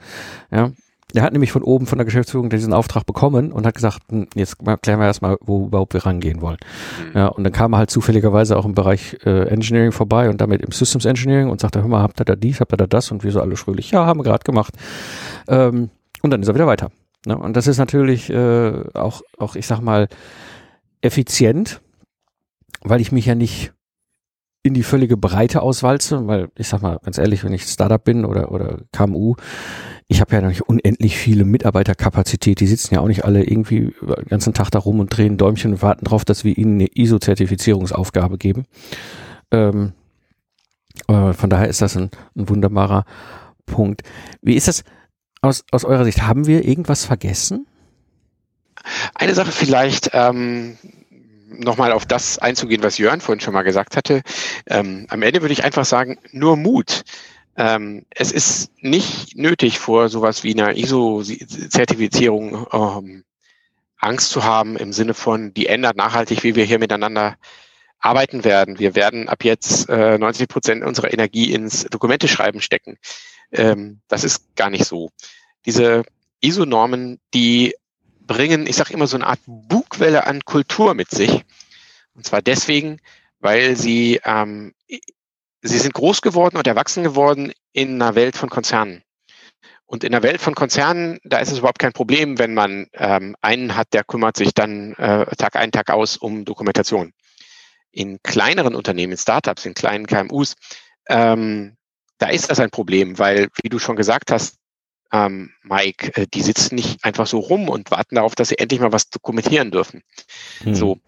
Ja, 0.51 0.71
der 1.13 1.23
hat 1.23 1.34
nämlich 1.34 1.51
von 1.51 1.63
oben 1.63 1.86
von 1.86 1.97
der 1.97 2.05
Geschäftsführung 2.05 2.49
diesen 2.49 2.73
Auftrag 2.73 3.05
bekommen 3.05 3.51
und 3.51 3.65
hat 3.65 3.75
gesagt, 3.75 3.99
hm, 4.10 4.27
jetzt 4.36 4.58
klären 4.60 4.99
wir 4.99 5.05
erstmal, 5.05 5.38
wo 5.39 5.67
überhaupt 5.67 5.93
wir 5.93 6.05
rangehen 6.05 6.41
wollen. 6.41 6.58
Mhm. 7.13 7.17
Ja, 7.17 7.27
und 7.27 7.43
dann 7.43 7.53
kam 7.53 7.73
er 7.73 7.77
halt 7.77 7.89
zufälligerweise 7.89 8.58
auch 8.58 8.65
im 8.65 8.73
Bereich 8.73 9.17
äh, 9.25 9.47
Engineering 9.47 9.91
vorbei 9.91 10.29
und 10.29 10.41
damit 10.41 10.62
im 10.62 10.71
Systems 10.71 11.05
Engineering 11.05 11.49
und 11.49 11.62
sagte, 11.62 11.81
hör 11.81 11.88
mal, 11.88 12.01
habt 12.01 12.19
ihr 12.19 12.25
da 12.25 12.36
dies, 12.36 12.60
habt 12.60 12.73
ihr 12.73 12.77
da 12.77 12.88
das? 12.88 13.12
Und 13.12 13.23
wir 13.23 13.31
so 13.31 13.39
alle 13.39 13.55
fröhlich, 13.55 13.91
ja, 13.91 14.05
haben 14.05 14.19
wir 14.19 14.23
gerade 14.23 14.43
gemacht. 14.43 14.73
Ähm, 15.47 15.89
und 16.21 16.31
dann 16.31 16.41
ist 16.41 16.47
er 16.47 16.55
wieder 16.55 16.67
weiter. 16.67 16.91
Ne? 17.25 17.38
Und 17.38 17.55
das 17.55 17.67
ist 17.67 17.77
natürlich 17.77 18.29
äh, 18.29 18.84
auch, 18.93 19.21
auch, 19.38 19.55
ich 19.55 19.67
sag 19.67 19.81
mal, 19.81 20.08
effizient, 21.01 21.81
weil 22.81 22.99
ich 22.99 23.12
mich 23.12 23.27
ja 23.27 23.36
nicht 23.36 23.74
in 24.65 24.73
die 24.73 24.82
völlige 24.82 25.15
Breite 25.15 25.62
auswalze, 25.62 26.25
weil 26.25 26.49
ich 26.58 26.67
sag 26.67 26.82
mal 26.82 26.97
ganz 27.04 27.19
ehrlich, 27.19 27.43
wenn 27.43 27.54
ich 27.54 27.65
Startup 27.65 28.04
bin 28.04 28.25
oder, 28.25 28.51
oder 28.51 28.80
KMU, 28.91 29.36
ich 30.08 30.21
habe 30.21 30.34
ja 30.34 30.41
noch 30.41 30.49
nicht 30.49 30.63
unendlich 30.63 31.17
viele 31.17 31.45
Mitarbeiterkapazität. 31.45 32.60
Die 32.60 32.65
sitzen 32.65 32.95
ja 32.95 33.01
auch 33.01 33.08
nicht 33.08 33.25
alle 33.25 33.43
irgendwie 33.43 33.93
den 34.01 34.25
ganzen 34.28 34.56
Tag 34.56 34.71
da 34.71 34.80
rum 34.80 34.99
und 34.99 35.15
drehen 35.15 35.38
Däumchen 35.38 35.73
und 35.73 35.84
warten 35.84 36.06
drauf, 36.06 36.25
dass 36.25 36.43
wir 36.43 36.58
ihnen 36.58 36.80
eine 36.80 36.88
ISO-Zertifizierungsaufgabe 36.88 38.39
geben. 38.39 38.65
Ähm, 39.51 39.93
äh, 41.08 41.34
von 41.34 41.49
daher 41.51 41.67
ist 41.67 41.84
das 41.84 41.95
ein, 41.95 42.10
ein 42.36 42.49
wunderbarer 42.49 43.06
Punkt. 43.67 44.01
Wie 44.41 44.56
ist 44.56 44.67
das 44.67 44.84
aus, 45.41 45.63
aus 45.69 45.86
eurer 45.86 46.06
Sicht? 46.06 46.23
Haben 46.23 46.47
wir 46.47 46.67
irgendwas 46.67 47.06
vergessen? 47.06 47.67
Eine 49.13 49.36
Sache 49.36 49.51
vielleicht, 49.51 50.10
ähm, 50.13 50.78
nochmal 51.47 51.91
auf 51.91 52.05
das 52.05 52.39
einzugehen, 52.39 52.84
was 52.84 52.97
Jörn 52.97 53.21
vorhin 53.21 53.39
schon 53.39 53.53
mal 53.53 53.63
gesagt 53.63 53.95
hatte. 53.95 54.21
Ähm, 54.67 55.05
am 55.10 55.21
Ende 55.21 55.41
würde 55.41 55.53
ich 55.53 55.63
einfach 55.63 55.86
sagen, 55.86 56.17
nur 56.31 56.58
Mut. 56.58 57.03
Ähm, 57.58 58.05
es 58.10 58.31
ist 58.31 58.71
nicht 58.81 59.38
nötig, 59.38 59.79
vor 59.79 60.10
sowas 60.10 60.43
wie 60.43 60.53
einer 60.53 60.75
ISO-Zertifizierung 60.75 62.67
ähm, 62.71 63.23
Angst 63.97 64.29
zu 64.29 64.43
haben 64.43 64.75
im 64.75 64.91
Sinne 64.91 65.13
von, 65.13 65.53
die 65.53 65.67
ändert 65.67 65.95
nachhaltig, 65.95 66.43
wie 66.43 66.55
wir 66.55 66.65
hier 66.65 66.79
miteinander 66.79 67.38
arbeiten 67.99 68.43
werden. 68.43 68.77
Wir 68.77 68.95
werden 68.95 69.29
ab 69.29 69.43
jetzt 69.43 69.89
äh, 69.89 70.17
90 70.17 70.47
Prozent 70.47 70.84
unserer 70.84 71.12
Energie 71.13 71.53
ins 71.53 71.86
Dokumenteschreiben 71.86 72.62
stecken. 72.62 72.97
Ähm, 73.51 74.01
das 74.08 74.23
ist 74.23 74.55
gar 74.55 74.69
nicht 74.69 74.86
so. 74.86 75.10
Diese 75.65 76.03
ISO-Normen, 76.41 77.19
die 77.34 77.73
bringen, 78.27 78.67
ich 78.67 78.75
sage 78.75 78.93
immer, 78.93 79.08
so 79.08 79.17
eine 79.17 79.27
Art 79.27 79.39
Bugwelle 79.95 80.27
an 80.27 80.43
Kultur 80.43 80.93
mit 80.93 81.10
sich. 81.10 81.43
Und 82.15 82.25
zwar 82.25 82.41
deswegen, 82.41 82.99
weil 83.39 83.77
sie, 83.77 84.19
ähm, 84.25 84.73
sie 85.62 85.77
sind 85.77 85.93
groß 85.93 86.21
geworden 86.21 86.58
und 86.58 86.67
erwachsen 86.67 87.03
geworden 87.03 87.53
in 87.71 88.01
einer 88.01 88.15
Welt 88.15 88.36
von 88.36 88.49
Konzernen. 88.49 89.03
Und 89.86 90.03
in 90.03 90.12
der 90.12 90.23
Welt 90.23 90.41
von 90.41 90.55
Konzernen, 90.55 91.19
da 91.23 91.38
ist 91.38 91.51
es 91.51 91.60
überhaupt 91.60 91.79
kein 91.79 91.93
Problem, 91.93 92.39
wenn 92.39 92.53
man 92.53 92.88
ähm, 92.93 93.36
einen 93.41 93.77
hat, 93.77 93.93
der 93.93 94.03
kümmert 94.03 94.36
sich 94.36 94.53
dann 94.53 94.93
äh, 94.95 95.25
Tag 95.38 95.55
ein, 95.55 95.71
Tag 95.71 95.91
aus 95.91 96.17
um 96.17 96.43
Dokumentation. 96.43 97.13
In 97.91 98.21
kleineren 98.21 98.75
Unternehmen, 98.75 99.13
in 99.13 99.17
Startups, 99.17 99.65
in 99.65 99.75
kleinen 99.75 100.08
KMUs, 100.08 100.55
ähm, 101.08 101.77
da 102.17 102.27
ist 102.27 102.49
das 102.49 102.60
ein 102.60 102.71
Problem, 102.71 103.17
weil, 103.19 103.47
wie 103.62 103.69
du 103.69 103.79
schon 103.79 103.95
gesagt 103.95 104.31
hast, 104.31 104.58
ähm, 105.15 105.51
Mike, 105.63 106.12
äh, 106.15 106.28
die 106.28 106.41
sitzen 106.41 106.75
nicht 106.75 107.04
einfach 107.04 107.25
so 107.25 107.39
rum 107.39 107.69
und 107.69 107.89
warten 107.91 108.15
darauf, 108.15 108.36
dass 108.36 108.49
sie 108.49 108.58
endlich 108.58 108.82
mal 108.82 108.91
was 108.91 109.10
dokumentieren 109.10 109.71
dürfen. 109.71 110.04
Hm. 110.63 110.75
So. 110.75 110.99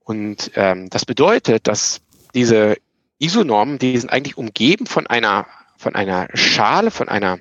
Und 0.00 0.50
ähm, 0.56 0.90
das 0.90 1.04
bedeutet, 1.04 1.68
dass 1.68 2.00
diese 2.34 2.76
ISO-Normen, 3.18 3.78
die 3.78 3.96
sind 3.96 4.10
eigentlich 4.10 4.36
umgeben 4.36 4.86
von 4.86 5.06
einer, 5.06 5.46
von 5.76 5.94
einer 5.94 6.28
Schale, 6.34 6.90
von 6.90 7.08
einer 7.08 7.38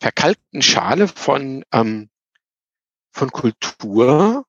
verkalkten 0.00 0.60
Schale 0.60 1.08
von, 1.08 1.64
ähm, 1.72 2.10
von 3.10 3.30
Kultur, 3.30 4.44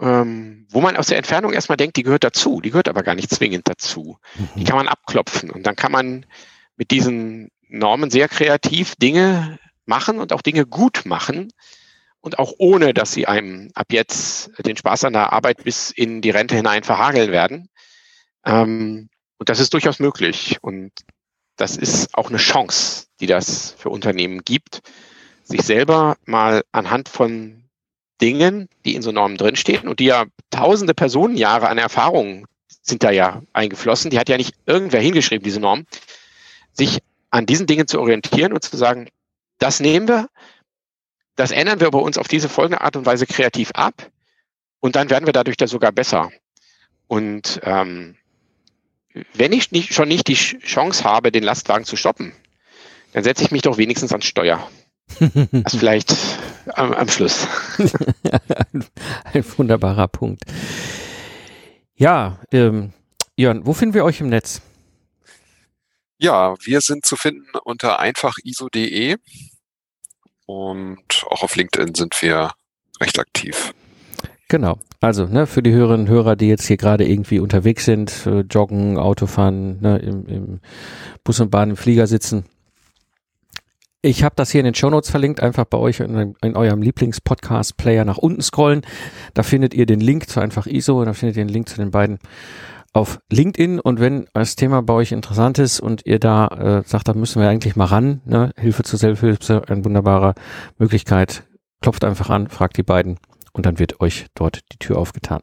ähm, 0.00 0.66
wo 0.70 0.80
man 0.80 0.96
aus 0.96 1.08
der 1.08 1.18
Entfernung 1.18 1.52
erstmal 1.52 1.76
denkt, 1.76 1.96
die 1.96 2.04
gehört 2.04 2.22
dazu, 2.22 2.60
die 2.60 2.70
gehört 2.70 2.88
aber 2.88 3.02
gar 3.02 3.16
nicht 3.16 3.30
zwingend 3.30 3.68
dazu. 3.68 4.18
Die 4.54 4.60
mhm. 4.60 4.64
kann 4.64 4.76
man 4.76 4.88
abklopfen 4.88 5.50
und 5.50 5.64
dann 5.64 5.74
kann 5.74 5.90
man 5.90 6.26
mit 6.76 6.90
diesen 6.92 7.50
Normen 7.68 8.10
sehr 8.10 8.28
kreativ 8.28 8.94
Dinge 8.96 9.58
machen 9.86 10.18
und 10.18 10.32
auch 10.32 10.42
Dinge 10.42 10.66
gut 10.66 11.02
machen 11.04 11.52
und 12.20 12.38
auch 12.38 12.54
ohne, 12.58 12.92
dass 12.92 13.12
sie 13.12 13.26
einem 13.26 13.70
ab 13.74 13.86
jetzt 13.90 14.50
den 14.64 14.76
Spaß 14.76 15.04
an 15.04 15.12
der 15.12 15.32
Arbeit 15.32 15.64
bis 15.64 15.90
in 15.90 16.22
die 16.22 16.30
Rente 16.30 16.56
hinein 16.56 16.82
verhageln 16.82 17.30
werden. 17.30 17.68
Ähm, 18.44 19.08
und 19.38 19.48
das 19.48 19.60
ist 19.60 19.74
durchaus 19.74 19.98
möglich. 19.98 20.58
Und 20.60 20.92
das 21.56 21.76
ist 21.76 22.14
auch 22.14 22.28
eine 22.28 22.38
Chance, 22.38 23.06
die 23.20 23.26
das 23.26 23.74
für 23.78 23.90
Unternehmen 23.90 24.42
gibt, 24.44 24.80
sich 25.44 25.62
selber 25.62 26.16
mal 26.24 26.64
anhand 26.72 27.08
von 27.08 27.64
Dingen, 28.20 28.68
die 28.84 28.94
in 28.94 29.02
so 29.02 29.12
Normen 29.12 29.36
drinstehen 29.36 29.88
und 29.88 30.00
die 30.00 30.06
ja 30.06 30.24
tausende 30.50 30.94
Personenjahre 30.94 31.68
an 31.68 31.78
Erfahrung 31.78 32.46
sind 32.82 33.02
da 33.02 33.10
ja 33.10 33.42
eingeflossen, 33.52 34.10
die 34.10 34.18
hat 34.18 34.28
ja 34.28 34.36
nicht 34.36 34.54
irgendwer 34.64 35.00
hingeschrieben, 35.00 35.44
diese 35.44 35.60
Norm, 35.60 35.86
sich 36.72 37.00
an 37.30 37.46
diesen 37.46 37.66
Dingen 37.66 37.88
zu 37.88 38.00
orientieren 38.00 38.52
und 38.52 38.62
zu 38.62 38.76
sagen, 38.76 39.08
das 39.58 39.80
nehmen 39.80 40.08
wir, 40.08 40.28
das 41.36 41.50
ändern 41.50 41.80
wir 41.80 41.90
bei 41.90 41.98
uns 41.98 42.18
auf 42.18 42.28
diese 42.28 42.48
folgende 42.48 42.80
Art 42.80 42.96
und 42.96 43.06
Weise 43.06 43.26
kreativ 43.26 43.70
ab 43.72 44.10
und 44.80 44.96
dann 44.96 45.10
werden 45.10 45.26
wir 45.26 45.32
dadurch 45.32 45.56
da 45.56 45.66
sogar 45.66 45.92
besser. 45.92 46.30
Und 47.08 47.60
ähm, 47.62 48.16
wenn 49.34 49.52
ich 49.52 49.72
nicht, 49.72 49.94
schon 49.94 50.08
nicht 50.08 50.28
die 50.28 50.34
Chance 50.34 51.04
habe, 51.04 51.32
den 51.32 51.42
Lastwagen 51.42 51.84
zu 51.84 51.96
stoppen, 51.96 52.32
dann 53.12 53.24
setze 53.24 53.44
ich 53.44 53.50
mich 53.50 53.62
doch 53.62 53.78
wenigstens 53.78 54.12
ans 54.12 54.26
Steuer. 54.26 54.68
Das 55.18 55.74
vielleicht 55.78 56.14
am, 56.74 56.92
am 56.92 57.08
Schluss. 57.08 57.46
ein, 59.32 59.44
wunderbarer 59.56 60.08
Punkt. 60.08 60.42
Ja, 61.94 62.40
ähm, 62.52 62.92
Jörn, 63.36 63.64
wo 63.64 63.72
finden 63.72 63.94
wir 63.94 64.04
euch 64.04 64.20
im 64.20 64.28
Netz? 64.28 64.60
Ja, 66.18 66.54
wir 66.60 66.80
sind 66.80 67.04
zu 67.04 67.16
finden 67.16 67.46
unter 67.64 67.98
einfachiso.de 68.00 69.16
und 70.46 71.24
auch 71.28 71.42
auf 71.42 71.56
LinkedIn 71.56 71.94
sind 71.94 72.20
wir 72.22 72.52
recht 73.00 73.18
aktiv. 73.18 73.74
Genau. 74.48 74.78
Also, 75.00 75.26
ne, 75.26 75.46
für 75.46 75.62
die 75.62 75.72
Hörerinnen 75.72 76.06
und 76.06 76.12
Hörer, 76.12 76.36
die 76.36 76.48
jetzt 76.48 76.66
hier 76.66 76.76
gerade 76.76 77.06
irgendwie 77.06 77.40
unterwegs 77.40 77.84
sind, 77.84 78.26
äh, 78.26 78.40
joggen, 78.40 78.96
Autofahren, 78.96 79.80
ne, 79.80 79.98
im, 79.98 80.26
im 80.26 80.60
Bus 81.24 81.40
und 81.40 81.50
Bahn, 81.50 81.70
im 81.70 81.76
Flieger 81.76 82.06
sitzen. 82.06 82.44
Ich 84.02 84.22
habe 84.22 84.36
das 84.36 84.52
hier 84.52 84.60
in 84.60 84.66
den 84.66 84.74
Show 84.74 84.88
Notes 84.88 85.10
verlinkt, 85.10 85.40
einfach 85.40 85.64
bei 85.64 85.78
euch 85.78 85.98
in, 86.00 86.36
in 86.40 86.56
eurem 86.56 86.80
Lieblings-Podcast-Player 86.80 88.04
nach 88.04 88.18
unten 88.18 88.40
scrollen. 88.40 88.82
Da 89.34 89.42
findet 89.42 89.74
ihr 89.74 89.84
den 89.84 90.00
Link 90.00 90.28
zu 90.28 90.38
einfach 90.38 90.66
ISO 90.66 91.00
und 91.00 91.06
da 91.06 91.12
findet 91.12 91.36
ihr 91.36 91.44
den 91.44 91.52
Link 91.52 91.68
zu 91.68 91.76
den 91.76 91.90
beiden 91.90 92.20
auf 92.92 93.18
LinkedIn. 93.30 93.80
Und 93.80 94.00
wenn 94.00 94.26
das 94.32 94.56
Thema 94.56 94.82
bei 94.82 94.94
euch 94.94 95.12
interessant 95.12 95.58
ist 95.58 95.80
und 95.80 96.04
ihr 96.06 96.18
da 96.18 96.46
äh, 96.48 96.82
sagt, 96.88 97.08
da 97.08 97.14
müssen 97.14 97.40
wir 97.40 97.48
eigentlich 97.48 97.76
mal 97.76 97.86
ran, 97.86 98.20
ne, 98.24 98.52
Hilfe 98.56 98.82
zur 98.82 98.98
Selbsthilfe, 98.98 99.62
eine 99.68 99.84
wunderbare 99.84 100.34
Möglichkeit, 100.78 101.44
klopft 101.80 102.04
einfach 102.04 102.30
an, 102.30 102.48
fragt 102.48 102.76
die 102.76 102.82
beiden 102.82 103.18
und 103.52 103.66
dann 103.66 103.78
wird 103.78 104.00
euch 104.00 104.26
dort 104.34 104.60
die 104.72 104.78
Tür 104.78 104.98
aufgetan. 104.98 105.40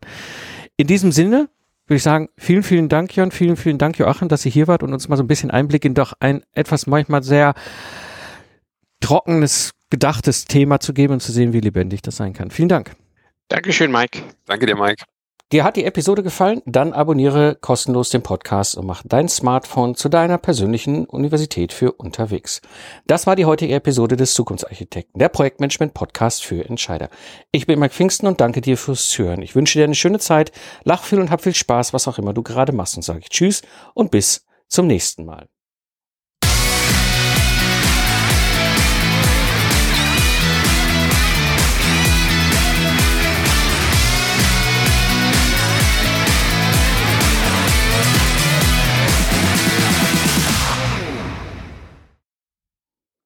In 0.78 0.88
diesem 0.88 1.12
Sinne 1.12 1.50
würde 1.88 1.98
ich 1.98 2.04
sagen, 2.04 2.30
vielen, 2.38 2.64
vielen 2.64 2.90
Dank, 2.90 3.16
Jörn, 3.16 3.32
vielen, 3.32 3.58
vielen 3.58 3.78
Dank, 3.78 3.98
Joachim, 3.98 4.30
dass 4.30 4.46
ihr 4.46 4.52
hier 4.52 4.68
wart 4.68 4.84
und 4.84 4.94
uns 4.94 5.10
mal 5.10 5.18
so 5.18 5.24
ein 5.24 5.28
bisschen 5.28 5.52
Einblick 5.52 5.86
in 5.86 5.94
doch 5.94 6.14
ein 6.20 6.44
etwas 6.54 6.88
manchmal 6.88 7.24
sehr 7.24 7.54
trockenes, 9.02 9.72
gedachtes 9.90 10.46
Thema 10.46 10.80
zu 10.80 10.94
geben 10.94 11.14
und 11.14 11.20
zu 11.20 11.32
sehen, 11.32 11.54
wie 11.54 11.60
lebendig 11.60 12.02
das 12.02 12.16
sein 12.16 12.34
kann. 12.34 12.52
Vielen 12.52 12.70
Dank. 12.70 12.96
Dankeschön, 13.50 13.92
Mike. 13.92 14.20
Danke 14.46 14.66
dir, 14.66 14.76
Mike. 14.76 15.04
Dir 15.52 15.64
hat 15.64 15.76
die 15.76 15.86
Episode 15.86 16.24
gefallen? 16.24 16.62
Dann 16.66 16.94
abonniere 16.94 17.56
kostenlos 17.62 18.10
den 18.10 18.24
Podcast 18.24 18.76
und 18.76 18.88
mach 18.88 19.04
dein 19.06 19.30
Smartphone 19.30 19.94
zu 19.94 20.10
deiner 20.10 20.40
persönlichen 20.40 21.06
Universität 21.06 21.74
für 21.74 21.92
unterwegs. 21.92 22.62
Das 23.06 23.28
war 23.28 23.36
die 23.36 23.46
heutige 23.46 23.76
Episode 23.76 24.18
des 24.18 24.34
Zukunftsarchitekten, 24.34 25.20
der 25.20 25.30
Projektmanagement 25.30 25.94
Podcast 25.94 26.44
für 26.44 26.66
Entscheider. 26.66 27.10
Ich 27.52 27.68
bin 27.68 27.80
Mike 27.80 27.94
Pfingsten 27.94 28.26
und 28.26 28.42
danke 28.42 28.62
dir 28.62 28.78
fürs 28.78 29.16
Hören. 29.18 29.44
Ich 29.44 29.56
wünsche 29.56 29.78
dir 29.78 29.86
eine 29.86 29.96
schöne 29.96 30.20
Zeit, 30.20 30.52
lach 30.86 31.04
viel 31.04 31.20
und 31.20 31.30
hab 31.30 31.42
viel 31.42 31.54
Spaß, 31.54 31.94
was 31.94 32.08
auch 32.08 32.18
immer 32.18 32.34
du 32.34 32.42
gerade 32.42 32.72
machst 32.72 32.96
und 32.96 33.04
sage 33.04 33.20
ich 33.20 33.30
Tschüss 33.30 33.62
und 33.94 34.10
bis 34.10 34.48
zum 34.68 34.88
nächsten 34.88 35.24
Mal. 35.24 35.53